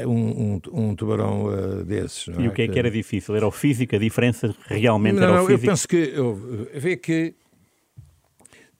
[0.08, 2.28] um, um, um, tubarão uh, desses.
[2.38, 2.48] e é?
[2.48, 3.36] o que é que era difícil?
[3.36, 3.96] Era o físico?
[3.96, 5.66] A diferença realmente não, era não, o físico?
[5.66, 7.34] Eu penso que, eu, vê que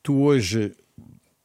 [0.00, 0.72] tu hoje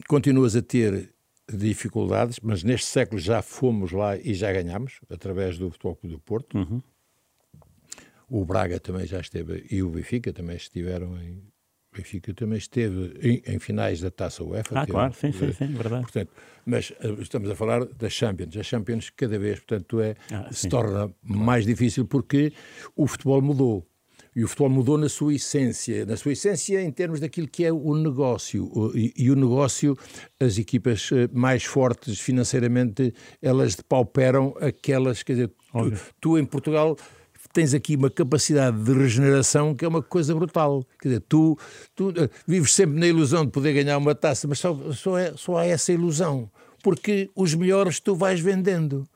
[0.07, 1.12] continuas a ter
[1.51, 6.21] dificuldades, mas neste século já fomos lá e já ganhamos, através do Futebol Clube do
[6.21, 6.57] Porto.
[6.57, 6.81] Uhum.
[8.29, 11.53] O Braga também já esteve, e o Benfica também estiveram em
[11.93, 14.79] Benfica também esteve em, em, finais da Taça UEFA.
[14.79, 16.01] Ah, teve, claro, sim, sim, sim, verdade.
[16.01, 16.31] Portanto,
[16.65, 18.57] mas uh, estamos a falar das Champions.
[18.57, 22.51] As Champions cada vez, portanto, é, ah, se torna mais difícil porque
[22.95, 23.87] o futebol mudou.
[24.35, 27.71] E o futebol mudou na sua essência, na sua essência em termos daquilo que é
[27.71, 28.91] o negócio.
[28.95, 29.97] E, e o negócio,
[30.39, 36.97] as equipas mais fortes financeiramente, elas depauperam aquelas, quer dizer, tu, tu em Portugal
[37.53, 40.83] tens aqui uma capacidade de regeneração que é uma coisa brutal.
[40.99, 41.57] Quer dizer, tu,
[41.95, 42.11] tu
[42.47, 45.65] vives sempre na ilusão de poder ganhar uma taça, mas só, só, é, só há
[45.65, 46.49] essa ilusão.
[46.81, 49.07] Porque os melhores tu vais vendendo.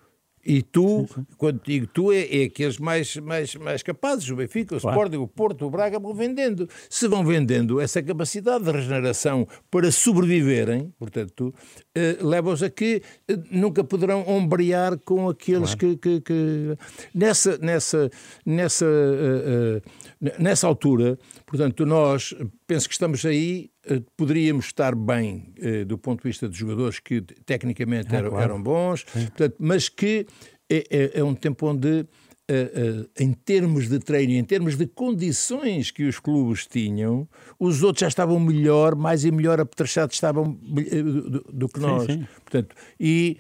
[0.48, 1.26] E tu, sim, sim.
[1.38, 4.96] quando digo tu, é, é aqueles mais, mais, mais capazes, o Benfica, o claro.
[4.98, 6.70] Sporting, o Porto, o Braga, vão vendendo.
[6.90, 11.54] Se vão vendendo essa capacidade de regeneração para sobreviverem, portanto,
[11.94, 15.98] eh, leva-os a que eh, nunca poderão ombrear com aqueles claro.
[15.98, 16.78] que, que, que,
[17.14, 18.10] Nessa, nessa,
[18.46, 22.34] nessa, uh, uh, nessa altura, portanto, nós,
[22.66, 23.70] penso que estamos aí
[24.16, 28.44] poderíamos estar bem eh, do ponto de vista de jogadores que tecnicamente ah, eram, claro.
[28.44, 30.26] eram, bons, portanto, mas que
[30.70, 34.86] é, é, é, um tempo onde, uh, uh, em termos de treino, em termos de
[34.86, 37.28] condições que os clubes tinham,
[37.58, 42.06] os outros já estavam melhor, mais e melhor apetrechados estavam do, do que nós.
[42.06, 42.28] Sim, sim.
[42.44, 43.38] Portanto, e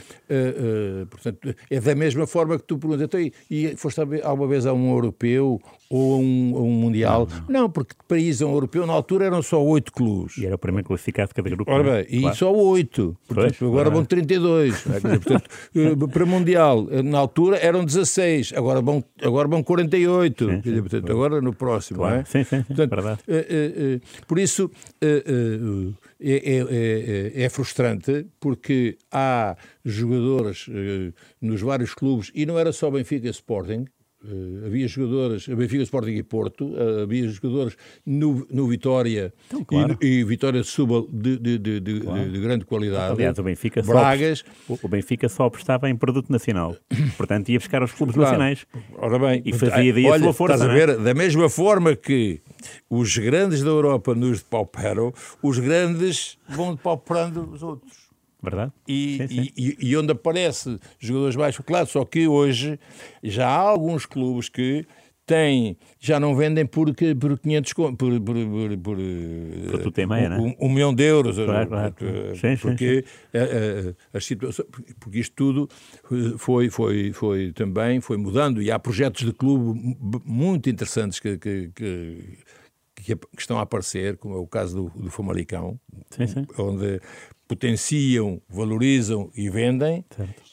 [1.09, 3.19] portanto, é da mesma forma que tu perguntas, então,
[3.51, 7.27] e foste alguma vez a um europeu ou a um, a um Mundial.
[7.29, 7.61] Não, não.
[7.61, 10.37] não, porque para ir a um europeu, na altura eram só oito clubes.
[10.37, 11.71] E era o primeiro classificado de cada grupo.
[11.71, 12.35] Ora bem, e claro.
[12.35, 13.17] só oito.
[13.61, 14.83] Agora vão 32.
[14.83, 15.49] Dizer, portanto,
[16.11, 18.53] para Mundial, na altura, eram 16.
[18.55, 20.81] Agora vão agora vão 48, Sim, dizer, sim.
[20.81, 22.15] portanto, agora no próximo, Claro.
[22.15, 22.25] não é?
[22.25, 23.19] Sim, sim, sim, Portanto, verdade.
[23.27, 24.69] eh, eh, eh, por isso
[25.01, 31.11] eh, eh, é, é- é- é frustrante porque há jogadores eh,
[31.41, 33.85] nos vários clubes e não era só Benfica e Sporting.
[34.25, 39.97] Eh, havia jogadores, Benfica, Sporting e Porto, eh, havia jogadores no, no Vitória Então, claro.
[40.01, 43.13] e, e Vitória de Setúbal de, de, de, de- de- de grande qualidade.
[43.13, 46.75] Aliás, o Benfica só, Bragas, o- o Benfica só apostava em produto nacional.
[47.15, 48.31] Portanto, ia buscar os clubes Claro.
[48.31, 48.65] nacionais.
[48.97, 50.85] Ora bem, E fazia daí a sua força, Estás a é?
[50.87, 50.97] ver?
[50.97, 52.41] Da mesma forma que
[52.89, 55.13] os grandes da Europa nos depauperam,
[55.43, 58.06] os grandes vão depauperando os outros.
[58.41, 58.71] Verdade?
[58.87, 59.49] E, Sim, sim.
[59.57, 62.79] e- e onde aparece jogadores baixos, claro, só que hoje
[63.23, 64.85] já há alguns clubes que
[65.25, 69.99] têm, já não vendem por, por 500 con- por, por, por, por, eh, Por tudo
[69.99, 70.39] e meia, não é?
[70.39, 71.93] um, um milhão de euros Claro, claro.
[71.93, 73.39] porque, Sim, porque eh,
[73.91, 74.69] eh, as situações
[75.01, 75.67] porque isto tudo
[76.09, 81.37] eh, foi foi foi também foi mudando e há projetos de clube muito interessantes que,
[81.37, 82.37] que, que,
[83.15, 85.79] que que estão a aparecer como é o caso do, do Famalicão
[86.09, 86.45] Sim, sim.
[86.57, 86.99] onde
[87.47, 90.03] potenciam, valorizam e vendem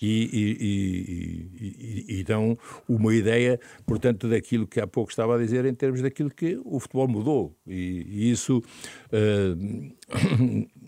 [0.01, 2.57] e, e- e- e- dão
[2.89, 6.79] uma ideia, portanto, daquilo que há pouco estava a dizer em termos daquilo que o
[6.79, 7.57] futebol mudou.
[7.67, 8.63] E, isso
[9.11, 9.57] eh,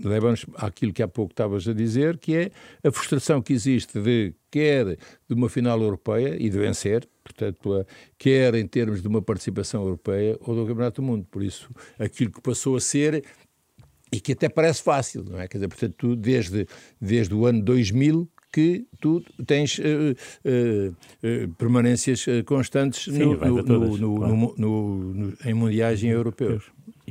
[0.09, 2.51] leva-nos àquilo que há pouco estavas a dizer, que é
[2.85, 4.97] a frustração que existe de quer
[5.29, 7.85] de uma final europeia e de vencer, portanto,
[8.19, 11.27] quer em termos de uma participação europeia ou do Campeonato do Mundo.
[11.31, 13.25] Por isso, aquilo que passou a ser
[14.13, 15.49] e que até parece fácil, não é?
[15.49, 16.67] Quer dizer, portanto, tu desde,
[17.01, 20.91] desde o ano 2000 que tu tens eh, eh,
[21.23, 24.55] eh, permanências constantes Sim, no, no- todas, no- claro.
[24.57, 26.65] no- em mundiais e em europeus.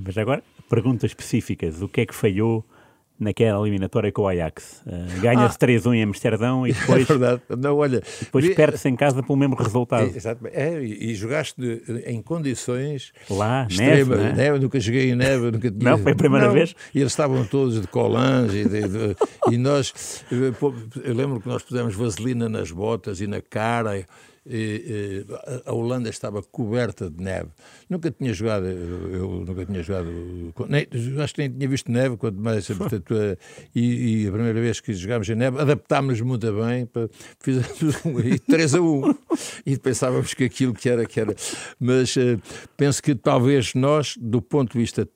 [0.03, 1.81] Mas agora, perguntas específicas.
[1.83, 2.65] O que é que falhou
[3.19, 4.81] naquela eliminatória com o Ajax?
[4.85, 7.41] Uh, Ganha-se 3-1 em Amsterdão e É depois, verdade.
[7.57, 10.05] Não, olha, depois perde-se em casa pelo mesmo resultado.
[10.13, 10.55] É, exatamente.
[10.57, 14.15] É, e, e jogaste de- em condições Lá, neve, extrema.
[14.15, 14.33] não é?
[14.33, 15.51] neve, nunca joguei em neve.
[15.51, 15.71] Nunca.
[15.81, 16.75] Não, foi a primeira Não, vez?
[16.93, 19.15] E eles estavam todos de colãs e, de- de-
[19.51, 20.53] e nós, eh,
[21.03, 24.05] eu lembro que nós pusemos vaselina nas botas e na cara.
[24.45, 27.49] E- e a Holanda estava coberta de neve.
[27.89, 30.07] Nunca tinha jogado, eu, eu nunca tinha jogado,
[30.67, 30.87] nem,
[31.23, 33.37] acho que nem tinha visto neve, quanto mais, portanto, eh,
[33.73, 38.19] e, e a primeira vez que jogámos em neve, adaptámos-nos muito bem, para, fizemos um,
[38.19, 39.15] e 3 a 1,
[39.65, 41.35] e pensávamos que aquilo que era, que era.
[41.79, 42.37] Mas eh,
[42.77, 45.07] penso que talvez nós, do ponto de vista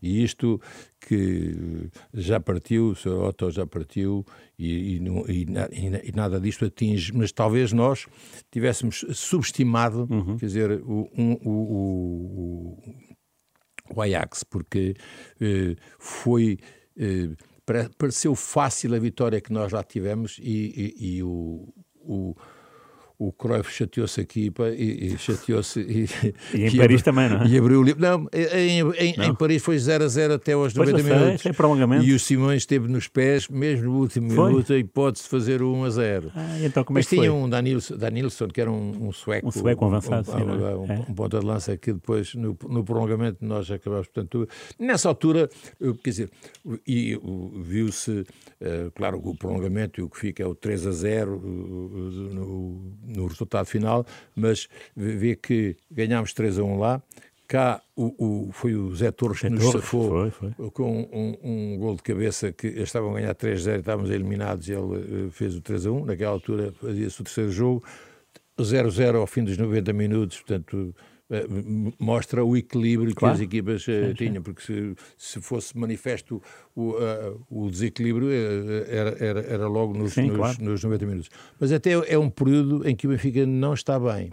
[0.00, 0.60] e isto
[1.00, 3.08] que já partiu, o Sr.
[3.24, 4.24] Otto já partiu
[4.58, 8.06] e, e, não- e e na- nada disto atinge, mas talvez nós
[8.50, 10.06] tivéssemos subestimado,
[10.38, 12.78] quer dizer, o, um- o, o-
[13.94, 14.94] o- Ajax, porque
[15.40, 16.58] eh, foi.
[16.96, 17.30] eh,
[17.66, 21.22] pare- pareceu fácil a vitória que nós lá tivemos e
[22.04, 22.36] o.
[23.22, 26.06] o Cruyff chateou-se aqui pá, e, e chateou-se e,
[26.56, 27.46] E em Paris também, não é?
[27.48, 28.00] e abriu o livro.
[28.00, 31.18] Não, em, em, em Paris foi 0 a 0 até aos Pois 90 eu sei,
[31.24, 31.42] minutos.
[31.42, 32.02] sem prolongamento.
[32.04, 34.48] E o Simões esteve nos pés, mesmo no último Foi?
[34.50, 36.32] minuto, a hipótese de fazer o 1 a 0.
[36.34, 37.24] Ah, então como é Mas que foi?
[37.26, 39.48] tinha um Danilson, Danilson, que era um, um sueco.
[39.48, 40.76] Um sueco avançado, um, sim, um, não é?
[40.76, 40.98] um, É.
[41.06, 44.06] um ponta de lança que depois, no, no prolongamento, nós acabámos.
[44.08, 44.48] Portanto,
[44.78, 46.30] nessa altura, eu, quer dizer,
[46.86, 47.20] e
[47.62, 48.24] viu-se,
[48.62, 51.40] eh, claro, o prolongamento e o que fica é o 3 a 0 uh,
[52.34, 52.80] no,
[53.14, 57.02] no resultado final, mas vê que ganhámos 3 a 1 lá.
[57.48, 58.14] Cá o,
[58.46, 60.70] o- foi o Zé Torres que nos Torres, safou foi, foi.
[60.70, 61.36] com um,
[61.74, 65.26] um gol de cabeça que eles estavam a ganhar 3-0 e estávamos eliminados e ele
[65.26, 66.04] eh, fez o 3-1.
[66.04, 67.84] Naquela altura fazia-se o terceiro jogo.
[68.58, 70.94] 0-0 ao fim dos 90 minutos, portanto,
[71.98, 73.36] mostra o equilíbrio Claro.
[73.36, 76.42] que as equipas eh, tinham, porque se, se fosse manifesto
[76.74, 80.56] o, eh, o desequilíbrio, eh, era, era, era logo nos, Sim, nos, claro.
[80.64, 81.30] nos 90 minutos.
[81.58, 84.30] Mas até é um período em que o Benfica não está bem.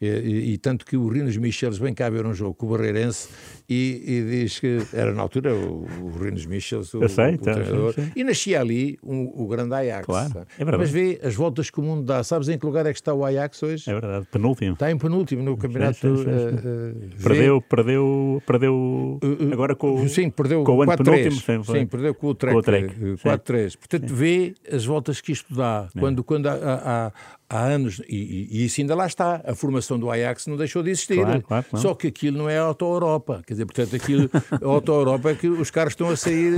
[0.00, 2.70] E, e- e tanto que o Rinos Micheles vem cá ver um jogo com o
[2.70, 3.28] Barreirense
[3.68, 7.52] e, e diz que era na altura o, o Rinos Micheles, o, sei, o então,
[7.52, 8.12] treinador, sim, sim.
[8.14, 10.06] e nascia ali um- o grande Ajax.
[10.06, 10.78] Claro, é verdade.
[10.84, 12.22] Mas vê as voltas que o mundo dá.
[12.22, 13.90] Sabes em que lugar é que está o Ajax hoje?
[13.90, 14.74] É verdade, penúltimo.
[14.74, 15.98] Está em penúltimo no campeonato.
[15.98, 19.18] sim, eh, eh, vê- Perdeu, perdeu, perdeu
[19.52, 21.26] agora com o Sim, perdeu com o 4-3.
[21.26, 22.52] antepenúltimo, sim, perdeu com o Trek.
[22.54, 23.28] Com o Trek, eh, sim.
[23.28, 23.76] 4-3.
[23.76, 25.88] Portanto, vê as voltas que isto dá.
[25.98, 27.12] Quando, quando há, há-
[27.48, 30.90] há- anos, e, e- isso ainda lá está, a formação do Ajax não deixou de
[30.90, 31.16] existir.
[31.16, 31.66] Claro, claro.
[31.76, 33.42] Só que aquilo não é a Auto-Europa.
[33.46, 34.30] Quer dizer, portanto, aquilo,
[34.62, 36.54] a Auto-Europa é que os carros estão a sair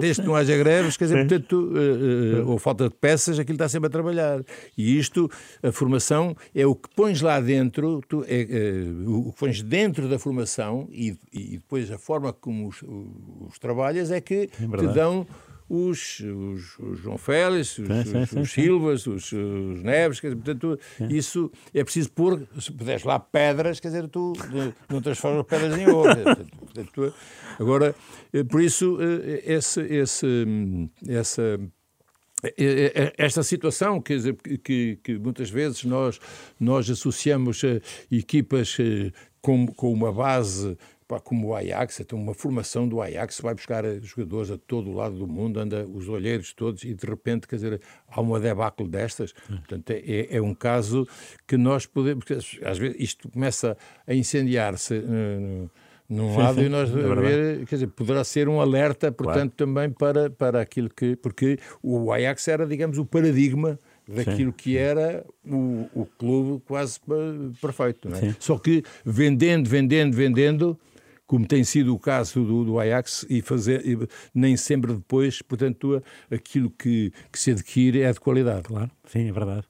[0.00, 1.28] desde que não haja greves, quer dizer, Sim.
[1.28, 4.40] portanto, eh, eh, ou falta de peças, aquilo está sempre a trabalhar.
[4.76, 5.30] E isto,
[5.62, 10.08] a formação, é o que pões lá dentro, tu, é, eh, o que pões dentro
[10.08, 12.82] da formação e, e depois a forma como os,
[13.48, 14.94] os trabalhas é que te verdade.
[14.94, 15.26] dão
[15.74, 20.42] os, os, os João Félix, os, sim, sim, os, Silvas, os, os, Neves, quer dizer,
[20.42, 24.34] portanto, isso é preciso pôr, se puderes lá pedras, quer dizer, tu
[24.90, 26.14] não transformas pedras em ouro.
[26.60, 27.14] Portanto,
[27.58, 27.94] agora,
[28.34, 30.46] eh, por isso, eh, esse, esse,
[31.08, 31.58] essa
[33.16, 36.18] esta situação quer dizer, que, que, muitas vezes nós,
[36.58, 37.62] nós associamos
[38.10, 38.76] equipas
[39.40, 40.76] com, com uma base
[41.20, 45.16] como o Ajax, então uma formação do Ajax vai buscar jogadores a todo o lado
[45.16, 49.32] do mundo, anda os olheiros todos e de repente, quer dizer, há uma debacle destas.
[49.32, 51.06] Portanto, é, é um caso
[51.46, 55.70] que nós podemos, porque às vezes isto começa a incendiar-se uh,
[56.08, 59.72] num lado sim, e nós é ver, quer dizer, poderá ser um alerta, portanto, claro.
[59.72, 64.56] também para, para aquilo que, porque o Ajax era, digamos, o paradigma daquilo Sim.
[64.56, 67.00] que era o, o clube quase
[67.60, 68.08] perfeito.
[68.08, 68.34] É?
[68.38, 70.78] Só que vendendo, vendendo, vendendo,
[71.32, 73.98] como tem sido o caso do, do Ajax, e fazer e
[74.34, 78.64] nem sempre depois, portanto, aquilo que, que se adquire é de qualidade.
[78.64, 79.62] Claro, sim, é verdade.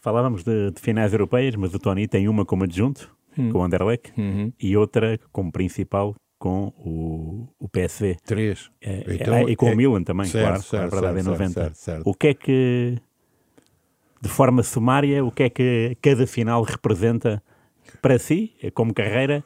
[0.00, 3.52] Falávamos de, de finais europeias, mas o Tony tem uma como adjunto, hum.
[3.52, 4.52] com o Anderlecht, uhum.
[4.60, 8.16] e outra como principal com o, o PSV.
[8.24, 8.68] Três.
[8.80, 11.28] É, então, é, e com é, o Milan também, certo, claro, certo, é verdade, certo,
[11.28, 11.74] em 90.
[11.74, 12.98] Certo, o que é que,
[14.20, 17.40] de forma sumária, o que é que cada final representa
[18.02, 19.44] para si, como carreira,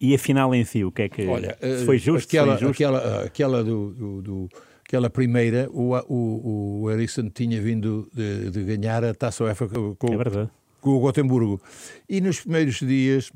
[0.00, 2.26] e a final em si, o que é que Olha, se foi justo?
[2.28, 4.48] Aquela, foi aquela, aquela do, do, do,
[4.82, 9.94] aquela primeira, o, o, o Ericsson tinha vindo de, de ganhar a Taça UEFA com,
[9.94, 10.48] com, é
[10.80, 11.60] com o Gotemburgo.
[12.08, 13.30] E nos primeiros dias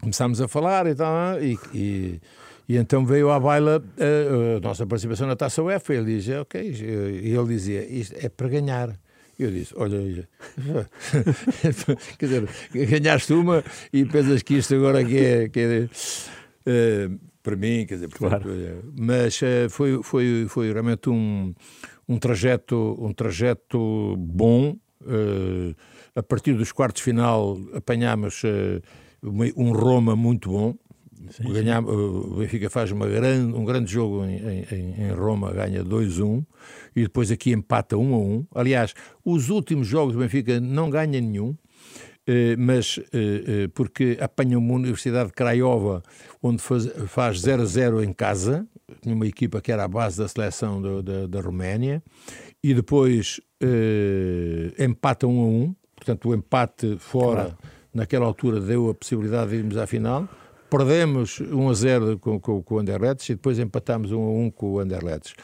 [0.00, 2.20] começámos a falar e tal, e, e,
[2.68, 5.94] e então veio à baila a, a, nossa participação na Taça UEFA.
[5.94, 8.98] Ele dizia, ok, e ele dizia, isto é para ganhar.
[9.38, 9.98] Eu disse, olha,
[12.18, 13.62] quer dizer, ganhaste uma
[13.92, 18.42] e pensas que isto agora que é, que é uh, para mim, quer dizer, portanto,
[18.42, 18.92] claro.
[18.98, 21.54] mas uh, foi, foi, foi realmente um,
[22.08, 24.76] um trajeto, um trajeto bom.
[25.02, 25.72] Uh,
[26.16, 28.42] a partir dos quartos final apanhámos
[29.22, 30.74] um Roma muito bom,
[31.30, 36.44] Sim, Ganhar, o Benfica faz grande, um grande jogo em, em, em Roma, ganha 2-1
[36.94, 38.46] e depois aqui empata 1 a 1.
[38.54, 38.94] Aliás,
[39.24, 41.56] os últimos jogos do Benfica não ganha nenhum,
[42.26, 46.02] eh, mas eh, eh, porque apanha uma Universidade de Craiova,
[46.42, 48.66] onde faz 0 a 0 em casa,
[49.00, 52.02] tinha uma equipa que era a base da seleção do, da, da Roménia,
[52.62, 53.40] e depois
[54.78, 55.74] empata 1 a 1.
[55.96, 57.58] Portanto, o empate fora, claro.
[57.94, 60.28] naquela altura, deu a possibilidade de irmos à final
[60.70, 64.50] Perdemos 1 a 0 com, com, com o Anderlecht e depois empatámos 1 a 1
[64.50, 65.34] com o Anderlecht.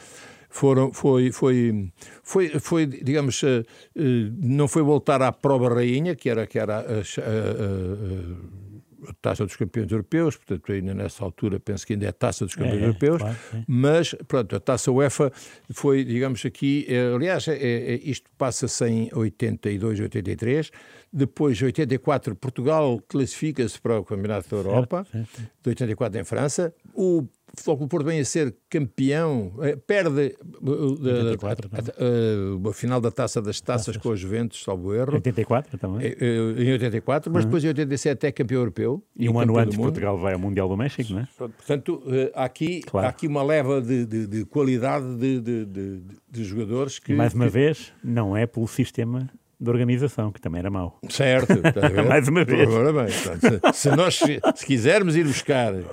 [0.49, 1.91] Foram, foi, foi,
[2.23, 3.61] foi, foi, digamos, uh,
[3.97, 4.01] uh,
[4.39, 8.64] não foi voltar à prova rainha, que era, que era a, a, a,
[9.07, 12.45] a taça dos campeões europeus, portanto, ainda nessa altura penso que ainda é a taça
[12.45, 13.37] dos campeões é, europeus, claro,
[13.67, 15.31] mas, pronto, a taça UEFA
[15.71, 20.71] foi, digamos, aqui, é, aliás, é, é, isto passa-se em 82, 83,
[21.11, 25.51] depois, 84, Portugal classifica-se para o Campeonato da Europa, certo, certo.
[25.63, 27.25] de 84 em França, o
[27.55, 30.97] Futebol Clube Porto vem a ser campeão, eh, perde uh,
[31.43, 35.13] a, a, a, final da Taça das Taças com os Juventus, salvo erro.
[35.13, 36.05] 84 também.
[36.05, 37.49] Eh, em 84, mas uhum.
[37.49, 39.03] depois em 87 é campeão europeu.
[39.15, 41.27] E, um ano antes Portugal vai ao Mundial do México, não é?
[41.37, 42.03] Portanto,
[42.33, 47.13] há aqui, há aqui uma leva de, de, de qualidade de, jogadores que...
[47.13, 49.29] Mais uma vez, não é pelo sistema
[49.59, 50.99] de organização, que também era mau.
[51.09, 51.53] Certo,
[52.07, 52.67] mais uma vez.
[52.67, 54.19] Agora bem, se, se, nós
[54.55, 55.85] se quisermos ir buscar, uh,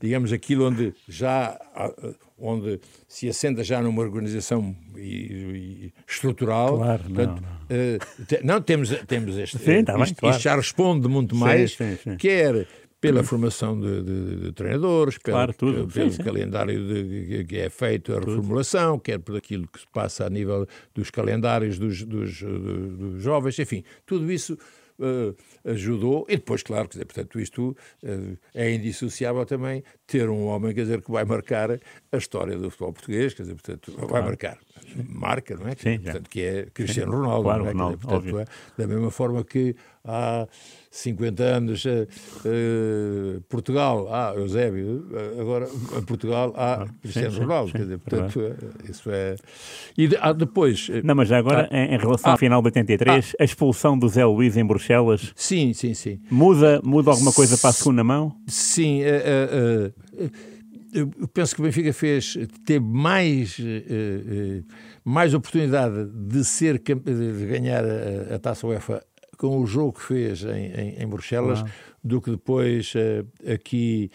[0.00, 7.02] digamos, aquilo onde já uh, onde se assenta já numa organização e, e estrutural, claro,
[7.04, 7.96] portanto, não, não.
[7.96, 10.36] Uh, te, não, temos, temos este, sim, tá isto, claro.
[10.36, 12.66] isto já responde muito mais, sim, sim, quer
[13.04, 15.92] pela formação de, de, de treinadores, claro, pelo, tudo.
[15.92, 20.26] pelo sim, calendário de, que é feito, a reformulação, quer por aquilo que se passa
[20.26, 24.58] a nível dos calendários dos, dos, dos jovens, enfim, tudo isso
[24.98, 26.24] uh, ajudou.
[26.28, 30.82] E depois, claro, quer dizer, portanto, isto uh, é indissociável também ter um homem, quer
[30.82, 34.08] dizer, que vai marcar a história do futebol português, quer dizer, portanto, claro.
[34.08, 34.58] vai marcar.
[35.08, 35.74] Marca, não é?
[35.76, 37.42] Sim, portanto, que é Cristiano Ronaldo.
[37.42, 37.68] Claro, é?
[37.68, 38.46] Ronaldo, dizer, portanto, é,
[38.82, 40.46] da mesma forma que há
[40.90, 42.06] 50 anos uh,
[42.46, 45.06] uh, Portugal há Eusébio,
[45.40, 45.66] agora
[46.06, 47.72] Portugal há Cristiano sim, Ronaldo.
[47.72, 49.36] Quer dizer, portanto, é, isso é.
[49.96, 50.88] E de, ah, depois.
[51.02, 51.76] Não, mas já agora, tá.
[51.76, 54.64] em, em, relação ah, ao final de 83, ah, a expulsão do Zé Luís em
[54.64, 55.32] Bruxelas.
[55.34, 56.20] Sim, sim, sim.
[56.30, 58.36] Muda, muda alguma coisa para a segunda mão?
[58.46, 59.02] Sim.
[59.02, 59.92] Uh,
[60.92, 63.58] eu penso que o Benfica fez, teve mais,
[65.04, 69.02] mais oportunidade de ser de ganhar a, a taça UEFA
[69.36, 71.64] com o jogo que fez em, em, em Bruxelas
[72.02, 72.92] do que depois
[73.52, 74.10] aqui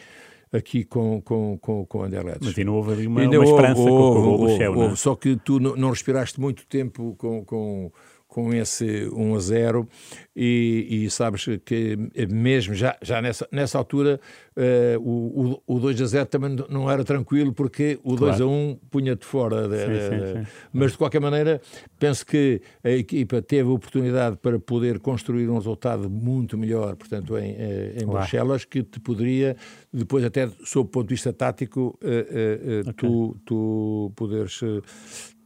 [0.52, 2.40] aqui com, com, com, com Anderlecht.
[2.44, 4.96] Mas ainda houve ali uma, uma esperança houve, com, o não é?
[4.96, 7.92] Só que tu não, não respiraste muito tempo com, com
[8.30, 9.90] com esse 1 a 0
[10.36, 11.98] e, e sabes que
[12.30, 14.22] mesmo já, já nessa, nessa altura
[14.56, 18.38] uh, o, o, o 2 a 0 também não era tranquilo porque o claro.
[18.38, 19.68] 2 a 1 punha-te fora.
[19.68, 20.52] De, sim, sim, sim.
[20.72, 21.60] Mas de qualquer maneira
[22.00, 27.36] penso que a equipa teve a oportunidade para poder construir um resultado muito melhor, portanto
[27.36, 28.20] em, eh, em claro.
[28.20, 29.58] Bruxelas, que te poderia
[29.92, 32.94] depois até sob o ponto de vista tático uh, uh, okay.
[32.94, 34.62] tu, tu poderes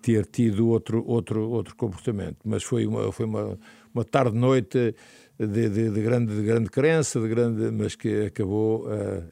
[0.04, 2.38] ter tido outro, outro, outro comportamento.
[2.44, 3.58] Mas foi uma, foi uma,
[3.96, 4.94] uma tarde-noite
[5.40, 8.86] de, de, de, grande, de grande crença, de grande, mas que acabou.
[8.86, 9.24] Uh,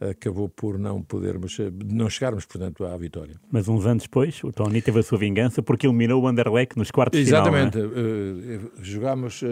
[0.00, 3.34] acabou por não podermos, não chegarmos, portanto, à vitória.
[3.50, 6.90] Mas uns anos depois, o Tony teve a sua vingança porque eliminou o Anderlecht nos
[6.90, 7.42] quartos de final.
[7.42, 7.78] Exatamente.
[7.78, 9.46] Uh, jogámos uh,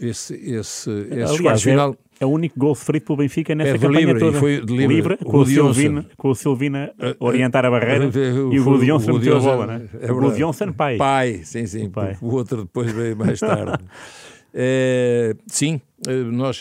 [0.00, 1.96] esse, esse, esse quartos é final.
[2.18, 4.38] É o único gol sofrido pelo Benfica nessa é campanha livre, toda.
[4.38, 8.54] Foi de livre, livre com, o Silvina, com o Silvina a orientar a barreira uh,
[8.54, 9.88] e o Gudjonsen meteu a bola, né?
[10.00, 10.96] É o Gudjonsen pai.
[10.96, 11.90] Pai, sim, sim.
[11.90, 12.16] Pai.
[12.22, 13.84] O outro depois veio mais tarde.
[14.52, 15.80] é, sim,
[16.32, 16.60] nós...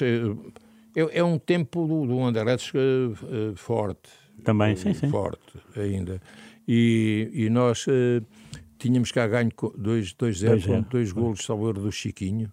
[0.95, 4.09] É, é um tempo do, do Anderlecht uh, forte.
[4.43, 5.09] Também, sim, sim.
[5.09, 6.21] Forte ainda.
[6.67, 8.25] E, e nós uh,
[8.77, 12.51] tínhamos cá ganho 2-0 com dois golos de salvador do Chiquinho.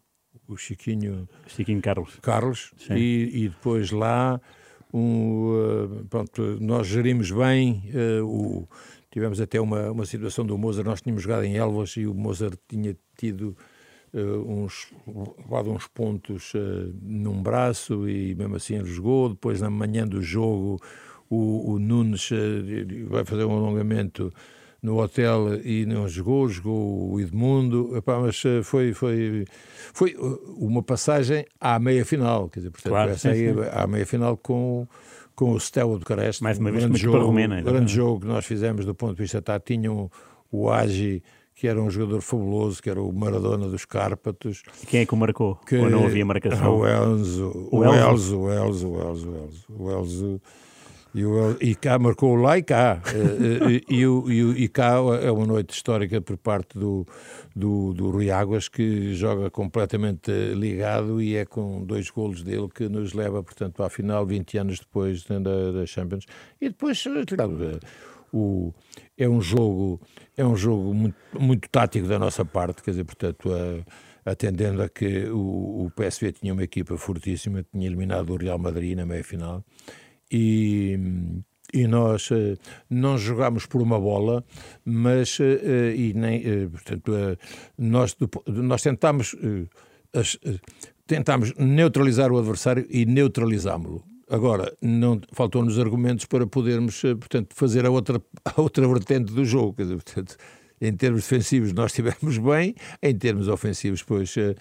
[0.49, 1.29] O Chiquinho...
[1.47, 2.19] Chiquinho Carlos.
[2.21, 2.73] Carlos.
[2.91, 4.41] E, e, depois lá...
[4.95, 7.83] Um, uh, pronto, nós gerimos bem
[8.23, 8.69] o,
[9.11, 12.59] tivemos até uma, uma situação do Mozart, nós tínhamos jogado em Elvas e o Mozart
[12.69, 13.57] tinha tido uh,
[14.15, 14.93] uns,
[15.39, 19.31] levado uns pontos uh, num braço e mesmo assim ele jogou.
[19.31, 20.81] Depois, na manhã do jogo,
[21.31, 22.37] o, o Nunes uh,
[23.09, 24.33] vai fazer um alongamento
[24.83, 29.45] no hotel e não jogou, jogou o Edmundo, Epá, mas foi, foi,
[29.95, 30.17] foi
[30.59, 34.89] uma passagem à meia-final, quer dizer, portanto, claro, essa aí, à meia-final com,
[35.37, 36.43] com o Steaua do Careste.
[36.43, 39.41] Mais uma vez, grande jogo, romena, grande jogo que nós fizemos do ponto de vista
[39.41, 40.11] tá, tinham
[40.51, 41.23] o Agi
[41.63, 44.65] que era um jogador fabuloso, que era o Maradona dos Cárpatos.
[44.89, 45.55] Quem é que o marcou?
[45.65, 46.77] Que, Ou não havia marcação?
[46.77, 50.41] O Elzo, o Elzo, o Elzo, o Elzo, o Elzo, o Elzo.
[51.15, 53.01] E, o, e cá marcou lá e cá.
[53.15, 57.07] Eh, eh, e, e, e, cá é uma noite histórica por parte do,
[57.55, 62.89] do, do Rui Águas, que joga completamente ligado e é com dois golos dele que
[62.89, 66.27] nos leva, portanto, à final, 20 anos depois da, da Champions.
[66.61, 67.79] E depois, claro,
[68.33, 68.73] o,
[69.23, 70.01] é um jogo,
[70.37, 74.89] é um jogo muito, muito tático da nossa parte, quer dizer, portanto, a, atendendo a
[74.89, 79.65] que o, o PSV tinha uma equipa fortíssima, tinha eliminado o Real Madrid na meia-final,
[80.31, 80.99] e,
[81.73, 82.57] e nós uh,
[82.89, 84.45] não jogámos por uma bola,
[84.85, 85.43] mas uh,
[85.95, 87.13] e nem, portanto,
[87.79, 88.17] nós,
[88.47, 89.37] nós tentámos,
[91.07, 94.12] tentámos neutralizar o adversário e neutralizámo-lo.
[94.33, 99.45] Agora, não faltou-nos argumentos para podermos, eh, portanto, fazer a outra, a outra vertente do
[99.45, 99.75] jogo.
[99.75, 100.37] Quer dizer, portanto,
[100.81, 104.55] em termos defensivos nós estivemos bem, em termos ofensivos, pois, uh,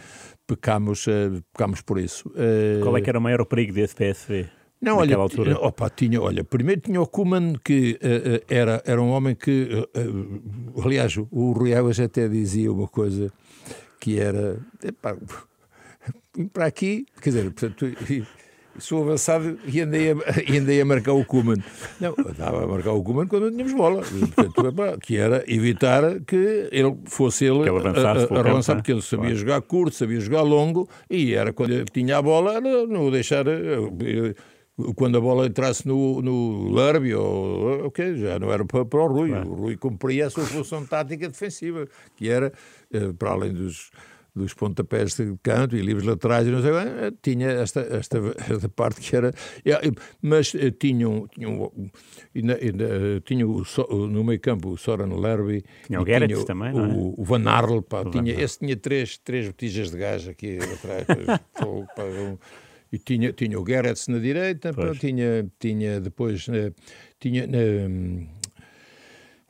[0.46, 2.28] pecamos, uh, pecamos por isso.
[2.32, 4.50] Uh, Qual é que era o maior perigo desse PSV?
[4.82, 5.58] Não, olha, altura?
[5.58, 9.70] Opa, tinha, olha, primeiro tinha o Kuman, que uh, era, era um homem que,
[10.84, 13.32] aliás, o Rui Águas até dizia uma coisa
[14.02, 15.16] que era, epá,
[16.52, 17.86] para aqui, quer dizer, portanto,
[18.80, 20.16] sou avançado e andei a,
[20.48, 21.58] e andei a marcar o Kuman.
[22.00, 24.04] Não, estava a marcar o Kuman quando não tínhamos bola.
[24.36, 29.38] Portanto, que era evitar que ele fosse ele, a, a, relançar, porque ele sabia claro.
[29.38, 33.46] jogar curto, sabia jogar longo, e era quando ele tinha a bola, era não deixar.
[33.48, 34.34] Eh,
[34.96, 39.08] quando a bola entrasse no, no Lerby, ou ok, já não era para, para o
[39.08, 39.30] Rui.
[39.30, 39.50] Claro.
[39.50, 42.52] O Rui cumpria a sua função tática defensiva, que era,
[42.92, 43.92] eh, para além dos
[44.34, 48.18] dos pontapés de canto e livros laterais e não sei, eh, tinha esta, esta,
[48.50, 49.34] esta parte que era.
[50.22, 51.28] Mas eh, tinham.
[53.26, 55.64] tinha o, no meio campo o Soran Lerby.
[55.86, 56.94] Tinha o Gerrits também, não é?
[56.94, 60.28] O, o Van Arl, pá, o tinha, Van esse tinha três, três botijas de gás
[60.28, 61.06] aqui atrás.
[61.96, 62.38] pá, um,
[62.92, 66.48] e tinha, tinha o Gerrits na direita, pá, tinha, tinha depois.
[66.50, 66.72] Eh,
[67.20, 67.48] tinha.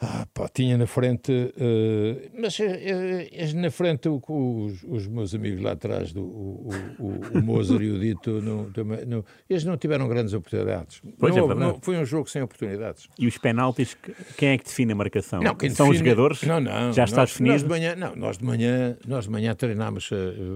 [0.04, 5.62] Ah, pá, tinha na frente, uh, mas uh, na frente o, os, os, meus amigos
[5.62, 9.78] lá atrás, do, o, o, o Mozart e o Dito, não, também, não, eles não
[9.78, 11.04] tiveram grandes oportunidades.
[11.20, 13.08] Pois não, é não, foi um jogo sem oportunidades.
[13.20, 13.96] E os penaltis,
[14.38, 15.40] quem é que define a marcação?
[15.40, 15.90] Não, São define...
[15.92, 16.42] os jogadores?
[16.42, 16.92] Não, não.
[16.92, 17.54] Já está definido?
[17.54, 20.10] Nós de manhã, não, nós de manhã, nós de manhã treinámos,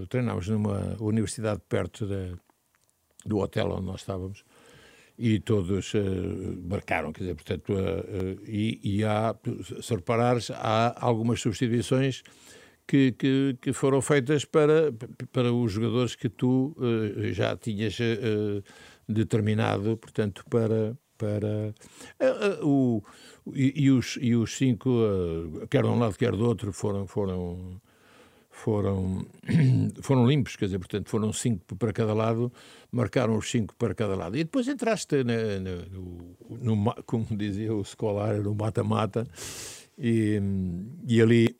[0.09, 2.31] treinámos numa universidade perto da,
[3.23, 4.43] do hotel onde nós estávamos
[5.17, 5.99] e todos uh,
[6.69, 9.35] marcaram, quer dizer, portanto, uh, uh, e, e, há,
[9.81, 12.21] se reparares, há algumas substituições
[12.85, 14.93] que, que, que, foram feitas para,
[15.31, 16.75] para os jogadores que tu
[17.31, 17.97] já tinhas
[19.09, 20.95] determinado, portanto, para.
[21.17, 21.73] para
[22.61, 23.01] o,
[23.55, 24.91] e, e, os, e os cinco,
[25.67, 27.07] quer de um lado, quer do outro, foram.
[27.07, 27.81] foram
[28.55, 29.25] foram,
[30.01, 32.51] foram limpos, quer dizer, portanto, foram cinco para cada lado,
[32.91, 34.37] marcaram os cinco para cada lado.
[34.37, 39.27] E depois entraste na, na, no, no, como dizia o escolar, no mata-mata,
[39.97, 40.41] e,
[41.05, 41.55] e ali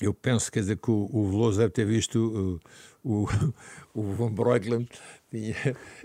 [0.00, 2.60] eu penso, quer dizer, que o, o Veloso deve ter visto
[3.02, 3.28] o, o,
[3.94, 4.86] o Van Breukelen,
[5.30, 5.56] tinha,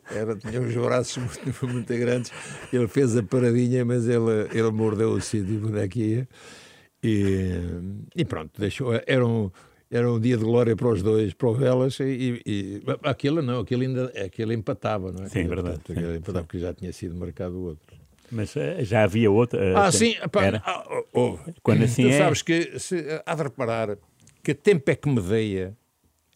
[0.09, 2.31] era, tinha uns braços muito, muito grandes,
[2.71, 6.29] ele fez a paradinha, mas ele, ele mordeu o sítio que ia.
[7.01, 7.61] E,
[8.15, 9.49] e pronto, deixou, era um,
[9.91, 13.61] era um dia de glória para os dois, para o Velas, e, e aquele não,
[13.61, 15.29] aquele ainda aquele empatava, não é?
[15.29, 15.79] Sim, verdade.
[15.79, 16.43] Portanto, sim, empatava sim.
[16.45, 17.97] porque já tinha sido marcado o outro.
[18.31, 19.59] Mas uh, já havia outra.
[19.59, 20.61] Uh, ah, sim, pá, era?
[20.63, 21.39] Ah, oh, oh.
[21.63, 22.17] quando assim tu é...
[22.17, 23.97] sabes que se, há de reparar
[24.43, 25.75] que tempo é que me deia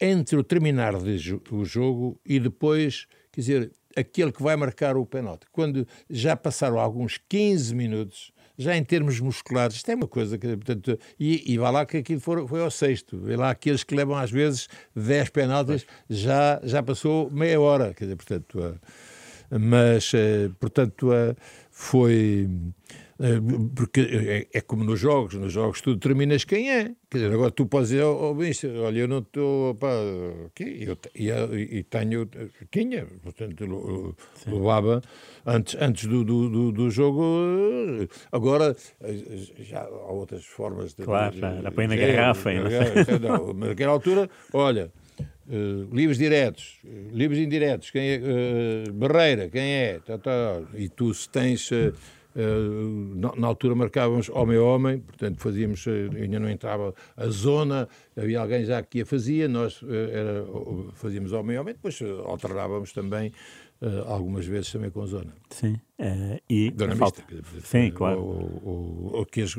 [0.01, 5.05] entre o terminar de, o jogo e depois, quer dizer, aquele que vai marcar o
[5.05, 5.45] pênalti.
[5.51, 10.47] Quando já passaram alguns 15 minutos, já em termos musculares, isto é uma coisa que,
[10.55, 13.95] portanto, e, e vá lá que aquilo foi, foi ao sexto, vê lá aqueles que
[13.95, 18.79] levam às vezes 10 penaltis, já, já passou meia hora, quer dizer, portanto, uh,
[19.59, 21.35] mas, uh, portanto, uh,
[21.71, 22.47] foi
[22.89, 23.02] eh,
[23.75, 26.91] porque é, é, como nos jogos, nos jogos tu determinas quem é.
[27.09, 29.91] Quer dizer, agora tu podes dizer, oh, oh olha, eu não estou, pá,
[30.47, 32.27] okay, eu, e, e, tenho,
[32.71, 34.15] tinha, portanto,
[34.47, 35.01] levava
[35.45, 38.75] antes, antes do, do, do, jogo, agora
[39.59, 41.03] já há outras formas de...
[41.03, 42.49] Claro, já põe na garrafa.
[43.21, 44.91] Não, naquela altura, olha...
[45.45, 48.21] Uh, livros diretos, uh, livros indiretos, quem é,
[48.87, 51.91] uh, Barreira, quem é, tá, tá, e tu se tens eh,
[52.35, 58.39] na altura marcávamos homem a homem, portanto fazíamos, eh, ainda não entrava a zona, havia
[58.39, 60.45] alguém já que a fazia, nós eh, era,
[60.93, 63.31] fazíamos homem a homem, depois alternávamos também
[64.07, 65.33] algumas vezes também com zona.
[65.49, 67.21] Sim, uh, e Dona falta.
[67.29, 68.23] Mista, Sim, claro.
[68.23, 69.53] Ou, ou, que as,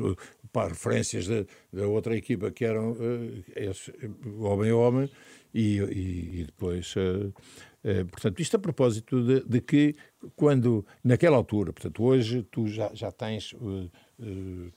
[0.51, 3.93] pá, referências da, da, outra equipa que eram uh, esse,
[4.39, 5.09] homem a homem
[5.53, 7.31] e, e, e depois uh, eh,
[8.09, 9.95] portanto, isto a propósito de, de, que,
[10.35, 14.71] quando, naquela altura, portanto, hoje tu já, já tens, uh, uh,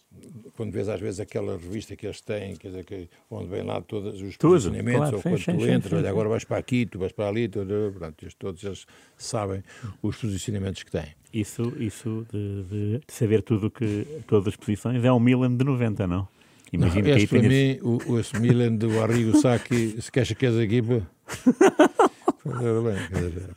[0.54, 3.80] quando vês às vezes aquela revista que eles têm, quer dizer, que, onde vem lá
[3.80, 6.59] todos os Tudo, posicionamentos, claro, ou quando sim, tu sim, entras, olha, agora vais para
[6.59, 8.86] aqui, tu vais para ali, tu, portanto, todos eles
[9.16, 9.62] sabem
[10.02, 11.14] os posicionamentos que têm.
[11.32, 16.06] Isso, isso de, de saber tudo que, todas as posições, é o Milan de 90,
[16.06, 16.28] não?
[16.70, 20.54] Imagina que aí para mim, o, esse Milan do Arrigo Sacchi, se queixa que és
[20.54, 21.09] a equipa...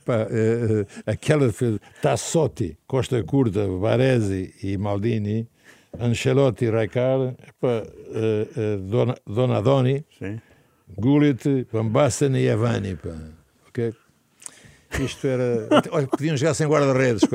[0.04, 1.52] Pá, eh, aquela
[2.00, 5.48] Tassotti, Costa Curta, Baresi e Maldini,
[5.98, 6.66] Ancelotti,
[7.60, 7.82] pá,
[8.14, 10.04] eh, eh, Dona, Donadoni,
[10.98, 12.96] Gullit, Van Basten e Avani.
[12.96, 13.16] Pá.
[13.68, 13.94] Okay?
[15.00, 15.68] Isto era.
[15.90, 17.22] Olha, podiam jogar sem guarda-redes.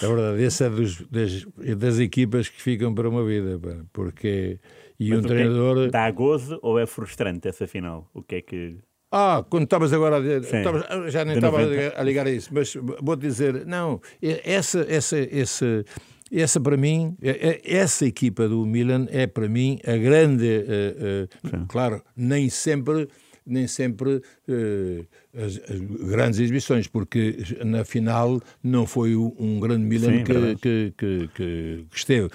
[0.00, 1.44] É verdade, esse é dos, das,
[1.76, 4.60] das, equipas que ficam para uma vida, pá, porque
[4.98, 5.86] e Mas um treinador.
[5.86, 8.08] É dá gozo ou é frustrante essa final?
[8.12, 8.76] O que é que.
[9.10, 10.62] Ah, quando estavas agora a dizer,
[11.08, 15.84] já nem estava a ligar a isso, mas vou-te dizer, não, essa, essa, essa,
[16.30, 17.16] essa para mim,
[17.64, 23.08] essa equipa do Milan é para mim a grande, uh, uh, claro, nem sempre
[23.48, 30.18] nem sempre uh, as, as, grandes exibições, porque na final não foi um grande Milan
[30.18, 32.28] Sim, que, que, que, que, esteve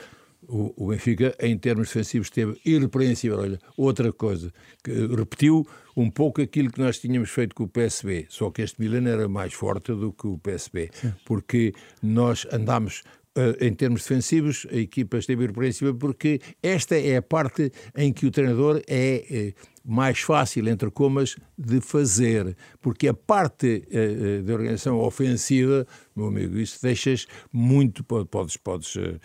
[0.48, 3.40] o, o, Benfica, em termos defensivos, esteve irrepreensível.
[3.40, 4.52] Olha, outra coisa,
[4.84, 8.80] que repetiu um pouco aquilo que nós tínhamos feito com o PSB, só que este
[8.82, 11.14] Milan era mais forte do que o PSB, Sim.
[11.26, 13.04] porque nós andámos
[13.36, 18.28] Uh, em termos defensivos, a equipa esteve irrepreensível porque esta é a parte em que
[18.28, 24.54] o treinador é uh, mais fácil, entre comas, de fazer, porque a parte uh, da
[24.54, 29.20] organização ofensiva, meu amigo, isso deixas muito, podes, podes uh,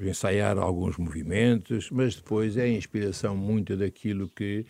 [0.00, 4.66] ensaiar alguns movimentos, mas depois é a inspiração muito daquilo que,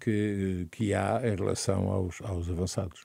[0.00, 3.04] que, que há em relação aos, aos avançados.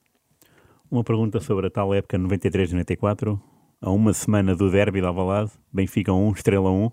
[0.90, 3.40] Uma pergunta sobre a tal época 93-94,
[3.80, 6.92] a uma semana do derby da Alvalade, Benfica 1, Estrela 1,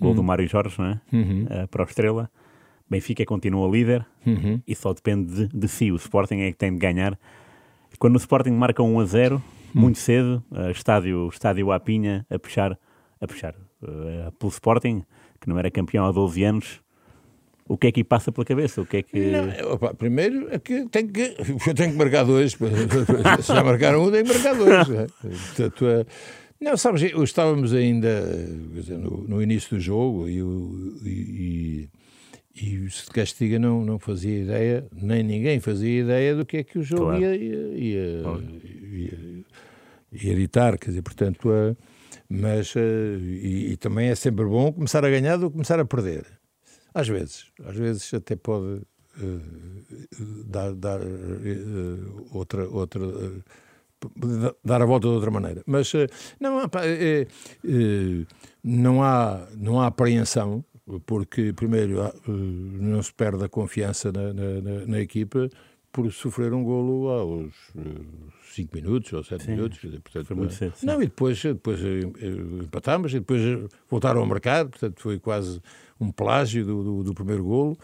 [0.00, 0.26] gol do uhum.
[0.26, 1.00] Mário Jorge, não é?
[1.12, 1.44] Uhum.
[1.44, 2.30] Uh, para o Estrela.
[2.90, 4.60] Benfica continua líder uhum.
[4.66, 5.92] e só depende de, de, si.
[5.92, 7.18] O Sporting é que tem de ganhar.
[7.98, 9.80] Quando o Sporting marca 1 a 0, uhum.
[9.80, 12.76] muito cedo, uh, estádio, estádio Apinha a puxar,
[13.20, 15.04] a puxar uh, pelo Sporting,
[15.40, 16.80] que não era campeão há 12 anos.
[17.68, 18.82] O que é que passa pela cabeça?
[18.82, 19.30] O que é que...
[19.30, 21.36] Não, opa, primeiro é que, tenho que
[21.68, 22.58] eu tenho que marcar dois.
[23.40, 24.90] Se já marcaram um, tenho que marcar dois.
[24.90, 25.06] É?
[25.06, 26.06] Portanto, é...
[26.60, 28.22] Não, sabes, estávamos ainda
[28.74, 30.40] dizer, no, no, início do jogo e,
[31.08, 31.88] e,
[32.54, 36.64] e se de Castiga não, não fazia ideia, nem ninguém fazia ideia do que é
[36.64, 37.22] que o jogo claro.
[37.22, 39.14] ia, ia, ia,
[40.12, 41.76] ia, editar, quer dizer, portanto, uh,
[42.28, 45.84] mas, uh, e, e, também é sempre bom começar a ganhar do que começar a
[45.84, 46.26] perder.
[46.92, 48.82] Às vezes, às vezes até pode
[49.22, 51.00] uh, dar, dar
[52.32, 53.00] outra, outra
[54.64, 55.62] dar a volta de outra maneira.
[55.66, 55.92] Mas
[56.40, 56.70] não, há,
[58.64, 60.64] não, há, não há apreensão
[61.06, 65.48] porque, primeiro, eh, não se perde a confiança na, na, na equipa
[65.92, 67.54] por sofrer um golo aos
[68.54, 69.78] 5 eh, minutos ou 7 minutos.
[69.78, 70.74] Portanto, foi muito cedo.
[70.82, 72.00] Não, e depois, depois eh,
[72.62, 73.40] empatámos e depois
[73.88, 75.60] voltaram ao mercado, portanto foi quase
[76.00, 77.78] um plágio do, do, do primeiro golo.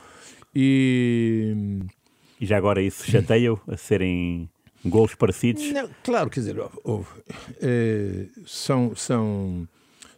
[0.54, 1.80] E...
[2.40, 4.48] e já agora isso chateia a serem
[4.84, 5.70] golos parecidos?
[5.72, 7.08] Não, claro, quer dizer, houve,
[7.60, 9.68] é, são, são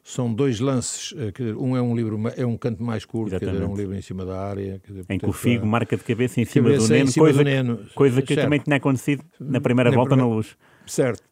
[0.08, 3.60] são dois lances, eh, dizer, um é um livro, é um canto mais curto, dizer,
[3.60, 4.80] é um livro em cima da área.
[4.82, 7.24] Dizer, em que o Figo é, marca de cabeça em cima cabeça do Neno, cima
[7.26, 8.46] coisa, do Neno, coisa que certo.
[8.46, 10.56] também tinha acontecido na primeira na volta primeira, na luz.
[10.86, 11.22] Certo.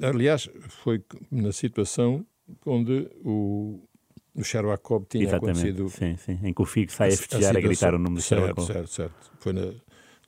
[0.00, 2.24] Aliás, foi na situação
[2.64, 3.86] onde o,
[4.34, 5.58] o Sherwakov tinha Exatamente.
[5.58, 5.90] acontecido.
[5.90, 8.22] Sim, sim, em que o Figo sai a festejar, a, a gritar o nome do
[8.22, 8.66] Sherwakov.
[8.66, 9.32] Certo, certo, certo.
[9.38, 9.70] Foi na,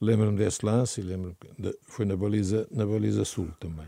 [0.03, 1.35] lembro-me desse lance e lembro
[1.87, 3.87] foi na baliza, na baliza sul também.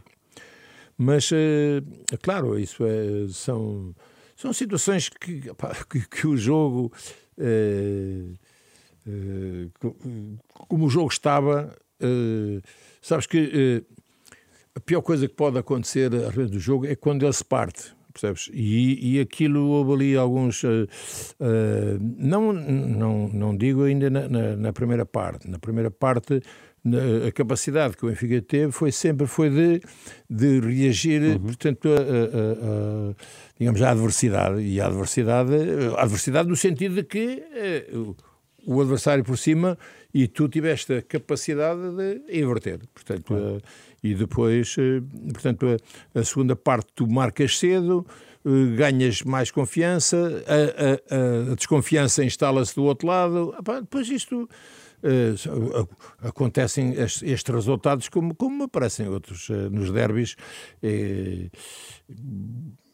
[0.97, 1.83] Mas, eh,
[2.21, 3.95] claro, isso é, são,
[4.37, 5.43] são situações que,
[5.91, 6.93] que, que o jogo,
[7.39, 8.23] é,
[9.07, 9.91] é,
[10.69, 11.75] como o jogo estava,
[13.01, 13.85] sabes que
[14.75, 17.93] a pior coisa que pode acontecer às vezes do jogo é quando ele se parte.
[18.13, 18.51] Percebes?
[18.53, 20.63] E, e aquilo houve ali alguns.
[20.63, 20.87] Uh,
[21.41, 25.49] uh, não, não, não digo ainda na, na, na, primeira parte.
[25.49, 26.43] Na primeira parte
[27.27, 29.81] a capacidade que o Benfica teve foi sempre foi de,
[30.29, 31.39] de reagir, uhum.
[31.39, 33.15] portanto, a, a, a,
[33.59, 34.61] digamos, à adversidade.
[34.61, 35.53] E a adversidade,
[35.97, 37.87] a adversidade no sentido de que eh,
[38.67, 39.79] o adversário por cima
[40.13, 42.81] e tu tiveste a capacidade de inverter.
[42.93, 43.63] Portanto, claro.
[44.03, 45.03] e depois, eh,
[45.33, 45.77] portanto,
[46.13, 48.05] a, segunda parte tu marcas cedo,
[48.45, 53.55] eh, ganhas mais confiança, a, desconfiança instala-se do outro lado.
[53.83, 54.49] Depois isto
[56.21, 60.37] acontecem estes, resultados como, como aparecem outros uh, nos derbys.
[60.83, 61.51] Uh,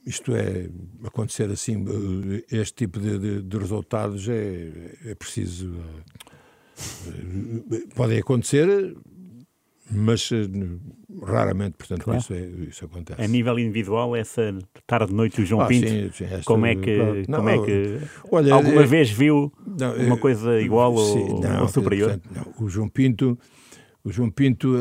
[0.07, 0.71] isto é,
[1.05, 1.85] acontecer assim,
[2.51, 4.71] este tipo de, de, de resultados é,
[5.05, 5.79] é preciso.
[7.95, 8.97] podem acontecer,
[9.91, 10.31] mas
[11.23, 12.21] raramente, portanto, claro.
[12.21, 13.21] isso, é, isso acontece.
[13.21, 17.25] A nível individual, essa tarde-noite o João ah, Pinto, sim, sim, esta, como é que,
[17.29, 21.19] não, como é que olha, alguma é, vez viu não, uma é, coisa igual sim,
[21.21, 22.19] ou, não, ou, superior?
[22.19, 23.39] Portanto, o João Pinto,
[24.05, 24.75] o João Pinto,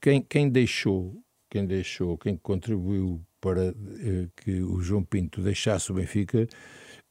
[0.00, 1.16] quem, quem deixou,
[1.48, 6.46] quem deixou, quem contribuiu para eh, que o João Pinto deixasse o Benfica,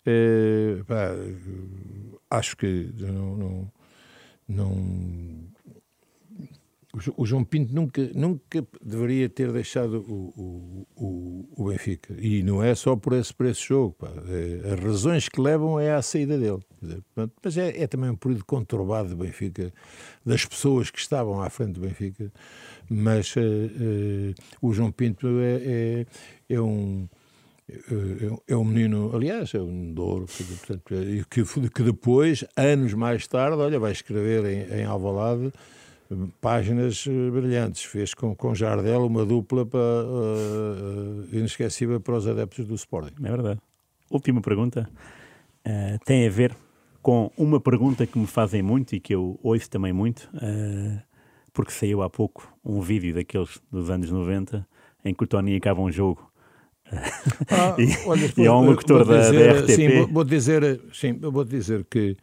[0.06, 1.10] eh, pá,
[2.30, 3.72] acho que não,
[4.48, 5.50] não
[7.16, 12.14] o João Pinto nunca, nunca deveria ter deixado o, o, o, Benfica.
[12.18, 13.96] E não é só por esse, por esse jogo.
[14.28, 16.60] É, as razões que levam é à saída dele.
[16.82, 17.04] Dizer,
[17.44, 19.74] mas é, é, também um período conturbado do Benfica,
[20.26, 22.32] das pessoas que estavam à frente do Benfica.
[22.90, 26.06] Mas uh, uh, o João Pinto é, é,
[26.50, 27.08] é um.
[27.72, 30.92] É, é um menino, aliás, é um douro, portanto,
[31.30, 35.54] que, que depois, anos mais tarde, olha, vai escrever em, em Alvalade
[36.42, 37.84] páginas eh, brilhantes.
[37.84, 43.16] Fez com, com Jardel uma dupla para, uh, inesquecível para os adeptos do Sporting.
[43.24, 43.60] É verdade.
[44.10, 44.90] Última pergunta.
[45.66, 46.56] Uh, tem a ver
[47.02, 51.02] com uma pergunta que me fazem muito e que eu ouço também muito, uh,
[51.54, 54.68] porque saiu há pouco um vídeo daqueles dos anos 90
[55.06, 56.30] em que o Tony acaba um jogo
[56.92, 59.72] ah, e, olha, e é um locutor da, da, RTP.
[59.72, 62.18] Sim, vou dizer, sim, vou dizer que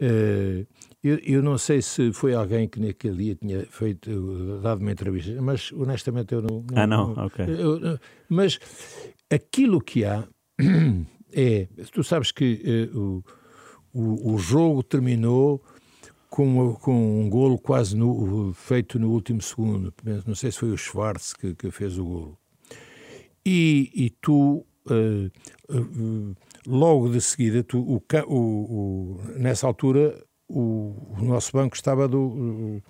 [0.00, 0.66] uh,
[1.02, 5.40] eu, eu, não sei se foi alguém que naquele dia tinha feito, dado uma entrevista,
[5.40, 6.64] mas honestamente eu não.
[6.70, 7.14] não ah, não?
[7.14, 7.46] não ok.
[7.48, 7.98] Eu,
[8.28, 8.58] mas
[9.30, 10.26] aquilo que há
[11.32, 11.68] é.
[11.92, 13.24] Tu sabes que uh,
[13.92, 15.62] o, o, jogo terminou
[16.28, 19.92] com, com um golo quase no, feito no último segundo.
[20.26, 22.38] Não sei se foi o Schwartz que, que fez o golo.
[23.44, 24.66] E, e tu.
[24.86, 25.30] Uh,
[26.66, 32.82] logo de seguida, tu, o, o, nessa altura, o, nosso banco estava do,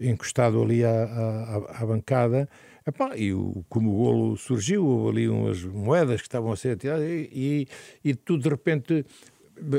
[0.00, 2.48] encostado ali à, à, à bancada.
[2.86, 6.70] Epá, e o, como o golo surgiu, houve ali umas moedas que estavam a ser
[6.70, 7.68] atiradas e, e,
[8.10, 9.04] e tudo de repente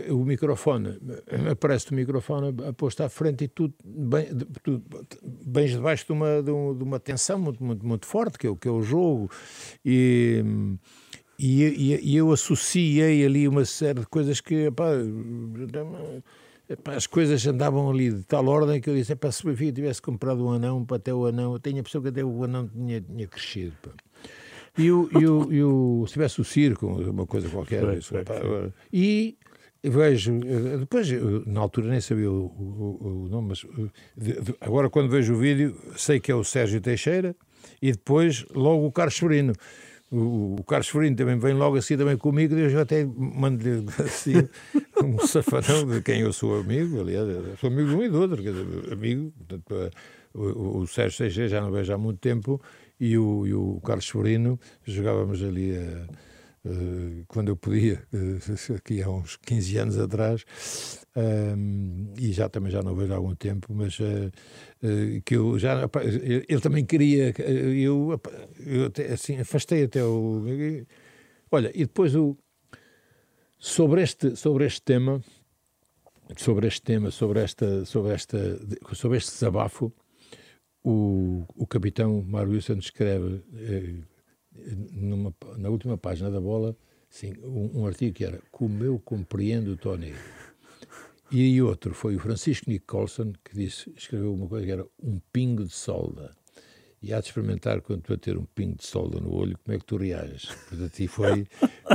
[0.10, 1.00] o microfone,
[1.50, 4.28] aparece o microfone posto à frente e tudo bem,
[5.24, 8.72] bem debaixo de uma, de, uma tensão muito, muito, muito forte, que é, que é
[8.72, 9.32] o jogo.
[9.86, 10.44] E,
[11.40, 14.70] e, e, eu associei ali uma série de coisas que,
[16.96, 20.46] as coisas andavam ali de tal ordem que eu disse: se o Benfica tivesse comprado
[20.46, 23.02] um anão, para até o anão, eu tenho a pessoa que até o anão tinha,
[23.02, 23.74] tinha crescido.
[23.82, 23.90] Pá.
[24.78, 28.36] E, o, e, o, e o, se tivesse o circo, uma coisa qualquer, isso, pá,
[28.94, 29.36] e
[29.84, 30.40] vejo,
[30.80, 31.08] depois,
[31.48, 33.66] na altura nem sabia o, o- o nome, mas
[34.16, 37.36] de- de- agora quando vejo o vídeo, sei que é o Sérgio Teixeira
[37.82, 39.54] e depois logo o Carlos Ferino.
[40.12, 44.34] O, Carlos Ferino também vem logo assim também comigo, e eu já até mando-lhe assim,
[45.04, 47.28] um safanão de quem eu sou amigo, aliás,
[47.60, 49.92] sou amigo de um e do outro, quer dizer, amigo, portanto,
[50.34, 52.60] o, o- Sérgio Teixeira já não vejo há muito tempo
[53.00, 56.08] e o, e o Carlos Ferino jogávamos ali a
[57.28, 60.46] quando eu podia, uh, aqui há uns 15 anos atrás,
[61.16, 64.32] um, e já também já não vejo há algum tempo, mas uh,
[65.26, 65.90] que eu já,
[66.48, 68.20] ele, também queria, eu,
[68.66, 70.44] eu até, assim, afastei até o.
[71.52, 72.38] Olha, e depois o.
[73.62, 75.22] Sobre este, sobre este tema,
[76.38, 78.38] sobre este tema, sobre esta, sobre esta,
[78.94, 79.92] sobre este desabafo,
[80.84, 83.96] o, o capitão Mário Wilson escreve eh,
[84.92, 86.76] numa, na última página da bola
[87.10, 90.14] sim, um, um artigo que era Como eu compreendo o Tony.
[91.32, 95.64] E outro foi o Francisco Nicholson que disse, escreveu uma coisa que era um pingo
[95.64, 96.36] de solda.
[97.02, 99.76] E há de experimentar quando tu a ter um pingo de solda no olho, como
[99.76, 100.46] é que tu reages?
[100.68, 101.48] Portanto, e foi,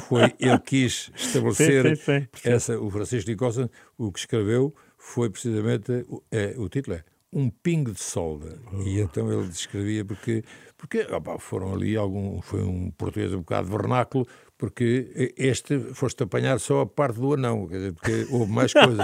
[0.08, 3.68] foi ele quis estabelecer Sim, sim, sim, essa, o Francisco Nicholson,
[3.98, 5.92] o que escreveu foi precisamente,
[6.30, 8.58] é, o título é Um Pingo de Solda.
[8.86, 10.42] E então ele descrevia porque,
[10.76, 14.26] porque opá, foram ali algum, foi um português um bocado vernáculo,
[14.58, 18.98] porque este foste apanhar só a parte do anão, quer dizer, porque houve mais coisas.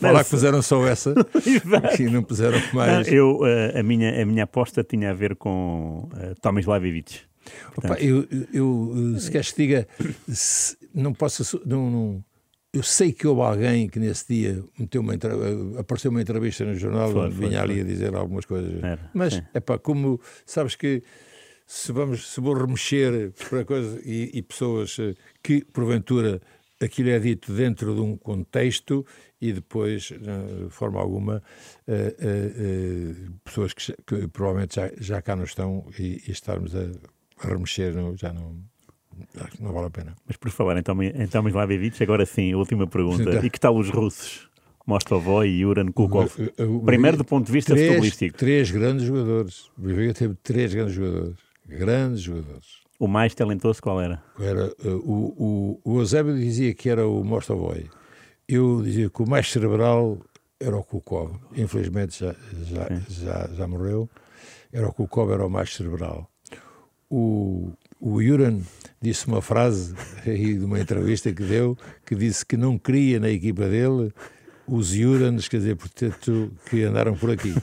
[0.00, 1.14] Lá que fizeram só essa
[1.98, 3.06] e não puseram Não, mais.
[3.08, 7.20] eu, eh, a, minha, a minha aposta tinha a ver com uh, Tomislavic.
[7.76, 9.88] Opa, eu, eu, eu, se queres que diga,
[10.28, 11.60] se- não posso.
[11.64, 12.24] Não, não-
[12.72, 15.14] eu sei que houve alguém que nesse dia meteu uma,
[15.78, 17.82] apareceu uma entrevista no jornal Foi, onde foi, vinha ali foi.
[17.82, 18.82] a dizer algumas coisas.
[18.82, 21.02] Era, Mas, é pá, como sabes que
[21.66, 26.40] se, vamos, se vou remexer para coisa e, e pessoas eh, que, porventura,
[26.80, 29.04] aquilo é dito dentro de um contexto
[29.40, 31.42] e depois, eh, de forma alguma,
[31.86, 33.14] eh, eh, eh,
[33.44, 36.90] pessoas que, que provavelmente já, já cá não estão e, e estarmos a,
[37.38, 38.56] a remexer não, já não,
[39.40, 40.16] acho que não vale a pena.
[40.26, 43.38] Mas por falar em, Tomi, em Tomislavic, agora sim, a última pergunta.
[43.44, 44.48] E que tal os russos?
[44.86, 46.30] Mostovoi e Yuran Kukov.
[46.86, 48.38] Primeiro do ponto de vista três, futebolístico.
[48.38, 49.70] Três grandes jogadores.
[49.76, 51.36] O Benfica teve três grandes jogadores.
[51.66, 52.66] Grandes jogadores.
[52.98, 54.22] O mais talentoso qual era?
[54.40, 57.86] Era, uh, o, o, o Eusébio dizia que era o Mostovoy.
[58.48, 60.18] Eu dizia que o mais cerebral
[60.58, 61.32] era o Kukov.
[61.54, 62.34] Infelizmente já,
[62.64, 64.08] já, já, já morreu.
[64.72, 66.30] Era o Kukov, era o mais cerebral.
[67.10, 68.60] O, o Juran
[69.00, 69.94] disse uma frase
[70.26, 71.76] aí de uma entrevista que deu,
[72.06, 74.12] que disse que não queria na equipa dele
[74.66, 77.54] os Jurans, quer dizer, portanto, que andaram por aqui.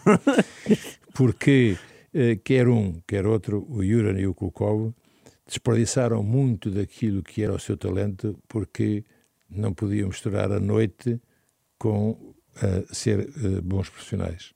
[1.14, 1.78] Porque
[2.14, 4.94] eh, quer um, quer outro, o Juran e o Kukov,
[5.46, 9.04] desperdiçaram muito daquilo que era o seu talento porque
[9.50, 11.22] não podiam misturar a noite
[11.78, 14.54] com eh, ser eh, bons profissionais.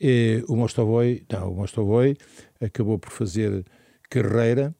[0.00, 2.16] E o Mostovoy, não, o Mostovoy
[2.60, 3.64] acabou por fazer
[4.08, 4.74] carreira,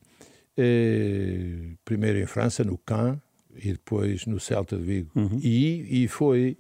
[0.61, 3.21] eh, primeiro em França, no Caen,
[3.57, 5.11] e depois no Celta de Vigo.
[5.43, 6.57] E, e foi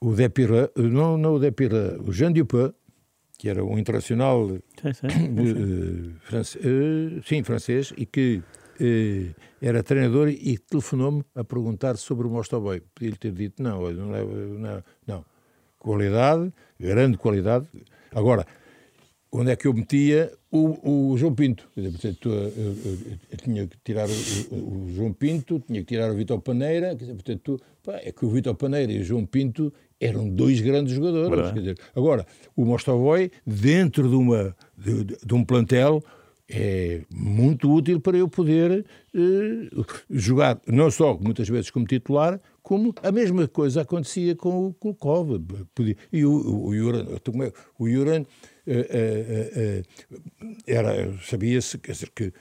[0.00, 2.72] o Depira, não, não o Depira, o Jean Dupin,
[3.38, 5.06] que era um internacional Sim, sim.
[5.06, 8.42] eh, france- eh, sim, francês, e que
[8.80, 12.80] eh, era treinador e telefonou-me a perguntar sobre o Mostoboy.
[12.94, 14.08] Podia-lhe ter dito, não, não,
[14.58, 15.24] não, não.
[15.78, 17.66] Qualidade, grande qualidade.
[18.12, 18.44] Agora,
[19.30, 21.68] onde é que eu metia o, o João Pinto?
[21.74, 22.96] Quer dizer, portanto, eu, eu-
[23.30, 27.04] eu tinha que tirar o, o- João Pinto, tinha que tirar o Vitor Paneira, quer
[27.04, 30.94] dizer, portanto, pá, é que o Vitor Paneira e o João Pinto eram dois grandes
[30.94, 31.52] jogadores.
[31.54, 32.26] Dizer, agora,
[32.56, 36.02] o Mostovoy, dentro de, uma, de, de- um plantel,
[36.50, 39.68] é muito útil para eu poder eh,
[40.08, 45.40] jogar, não só muitas vezes como titular, como a mesma coisa acontecia com o Kulkov.
[46.10, 47.86] E o, o, o Juran, como é- o
[50.66, 52.32] era, sabia-se, quer dizer, que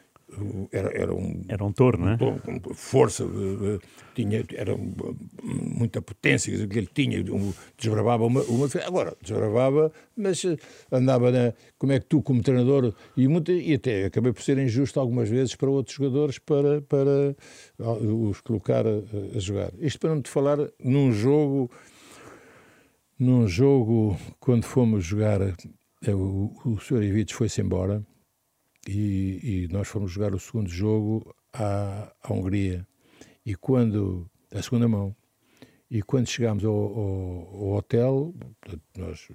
[0.71, 2.17] era, era um Era um touro, não é?
[2.17, 3.79] Com força, eh, eh,
[4.13, 4.93] tinha, era um,
[5.41, 8.67] muita potência dizer, que ele tinha, um, desbravava uma, uma.
[8.85, 10.57] Agora, desbravava, mas eh,
[10.91, 11.53] andava na.
[11.77, 15.29] Como é que tu, como treinador, e, muita, e até acabei por ser injusto algumas
[15.29, 17.35] vezes para outros jogadores para, para
[17.79, 19.01] ah, os colocar a,
[19.35, 19.71] a jogar.
[19.79, 21.71] Isto para não te falar num jogo.
[23.19, 25.39] Num jogo, quando fomos jogar,
[26.01, 27.03] eh, o, Sr.
[27.03, 28.05] Ivites foi-se embora
[28.87, 32.87] e, e nós fomos jogar o segundo jogo à, à Hungria.
[33.45, 35.15] E quando, a segunda mão,
[35.89, 38.35] E quando chegámos ao, ao, ao hotel,
[38.97, 39.29] nós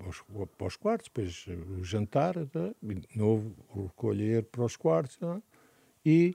[0.00, 0.22] aos,
[0.58, 1.46] aos quartos, depois
[1.78, 2.74] o jantar, tá?
[3.14, 5.40] novo o recolher para os quartos, tá?
[6.04, 6.34] e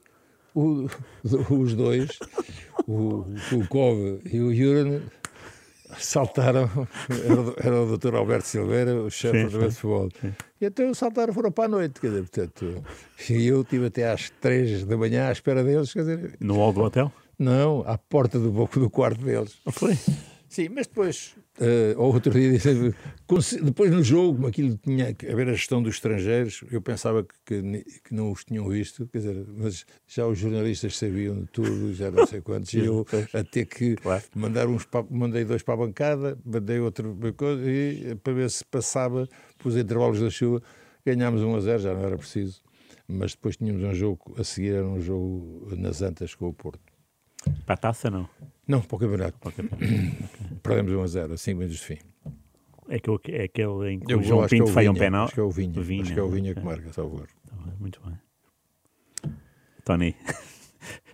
[0.53, 0.87] o,
[1.53, 2.19] os dois,
[2.87, 3.25] o,
[3.55, 5.01] o Kove e o Juran,
[5.97, 6.69] saltaram,
[7.09, 8.15] era, era o Dr.
[8.15, 10.09] Alberto Silveira, o chefe do futebol.
[10.59, 12.83] E então saltaram foram para a noite, quer dizer, portanto,
[13.29, 16.35] e eu estive até às três da manhã à espera deles, quer dizer...
[16.39, 17.11] No hall do hotel?
[17.37, 19.57] Não, à porta do, do quarto deles.
[19.71, 19.97] Foi?
[20.51, 22.59] Sim, mas depois, uh, outro dia,
[23.63, 27.61] depois no jogo, como aquilo tinha a ver a gestão dos estrangeiros, eu pensava que,
[28.03, 32.11] que, não os tinham visto, quer dizer, mas já os jornalistas sabiam de tudo, já
[32.11, 34.25] não sei quantos, e eu a ter que claro.
[34.35, 37.17] mandar uns, mandei dois para a bancada, mandei outro
[37.65, 39.29] e para ver se passava
[39.63, 40.61] os intervalos da chuva,
[41.05, 42.61] ganhámos 1 a 0, já não era preciso,
[43.07, 46.90] mas depois tínhamos um jogo, a seguir era um jogo nas Antas com o Porto.
[47.65, 48.29] Para a taça, não?
[48.67, 49.37] Não, para o campeonato.
[49.39, 49.89] Para o campeonato.
[50.61, 51.97] Perdemos 1 a 0, assim, menos de fim.
[52.89, 55.25] É, que, é aquele em que eu, o João Pinto é um penal?
[55.25, 55.81] Acho que é o Vinha.
[55.81, 56.01] Vinha.
[56.03, 56.61] Acho que é o Vinha okay.
[56.61, 57.25] que marca, salvo
[57.79, 58.19] Muito bem.
[59.85, 60.15] Tony.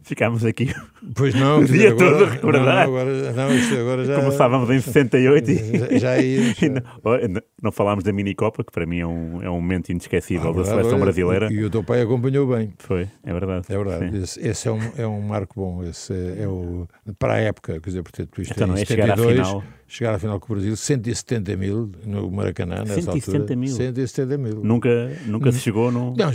[0.07, 0.73] Ficámos aqui
[1.15, 2.87] pois não, o dia agora, todo a recordar.
[2.87, 4.15] Não, agora, não, agora já...
[4.15, 6.69] Começávamos em 68 e já, já, ia, já.
[6.69, 10.53] não, não, falámos da minicopa, que para mim é um, é um momento inesquecível ah,
[10.53, 11.51] da seleção brasileira.
[11.51, 12.73] E, o teu pai acompanhou bem.
[12.77, 13.65] Foi, é verdade.
[13.69, 14.17] É verdade.
[14.17, 15.83] Esse, esse, é, um, é um marco bom.
[15.83, 16.87] Esse é, é o,
[17.19, 19.63] para a época, quer dizer, portanto, isto então, é, é chegar à final.
[19.89, 23.55] Chegar à final com o Brasil, 170 mil no Maracanã, nessa 170 altura.
[23.55, 23.69] mil?
[23.69, 24.61] 170 mil.
[24.61, 24.89] Nunca,
[25.25, 26.13] nunca se chegou no...
[26.13, 26.29] Não,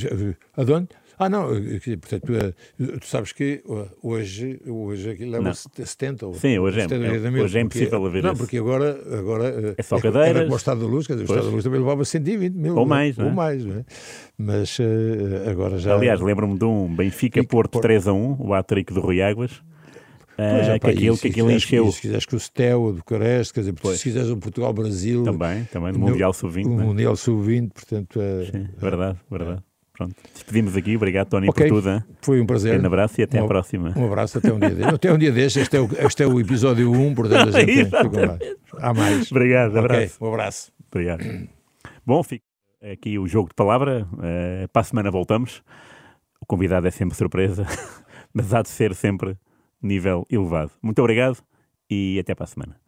[0.57, 0.89] aonde?
[1.25, 3.63] Ah, não, portanto, tu, tu sabes que
[4.03, 8.23] hoje, hoje leva 70 ou Sim, hoje é, 70 é, mil, hoje é impossível haver
[8.23, 10.31] Não, porque agora, agora é só cadeiras.
[10.31, 12.55] Era como o Estado da Luz, quer dizer, o Estado da Luz também levava 120
[12.55, 12.77] mil.
[12.77, 13.29] Ou mais, não é?
[13.29, 13.85] Ou mais, não é?
[14.37, 14.79] Mas
[15.49, 15.95] agora já...
[15.95, 19.63] Aliás, lembro-me de um Benfica-Porto 3 a 1, o hat-trick do Rui Águas,
[20.37, 21.93] Pois, uh, que aquilo, que aquilo encheu.
[21.93, 23.99] Se quiseres com o Stel, o Bucareste, quer dizer, pois.
[23.99, 25.23] se quiseres o Portugal-Brasil.
[25.25, 26.67] Também, também, do Mundial Sub-20.
[26.67, 26.85] O né?
[26.85, 28.21] Mundial Sub-20, portanto.
[28.21, 29.63] É, Sim, verdade, verdade.
[30.05, 30.97] Pronto, despedimos aqui.
[30.97, 31.69] Obrigado, Tony, okay.
[31.69, 31.91] por tudo.
[31.91, 32.05] Hein?
[32.21, 32.81] Foi um prazer.
[32.81, 33.93] Um abraço e até um, à próxima.
[33.97, 34.95] Um abraço, até um dia deste.
[34.95, 35.61] até um dia deste.
[35.61, 37.91] Este é o, este é o episódio 1, portanto a gente
[38.79, 39.31] Há mais.
[39.31, 40.17] Obrigado, abraço.
[40.17, 40.73] Okay, um abraço.
[40.91, 41.49] Obrigado.
[42.05, 42.45] Bom, fica
[42.83, 44.07] aqui o jogo de palavra.
[44.13, 45.63] Uh, para a semana voltamos.
[46.41, 47.65] O convidado é sempre surpresa,
[48.35, 49.37] mas há de ser sempre
[49.81, 50.73] nível elevado.
[50.83, 51.39] Muito obrigado
[51.89, 52.82] e até para a semana.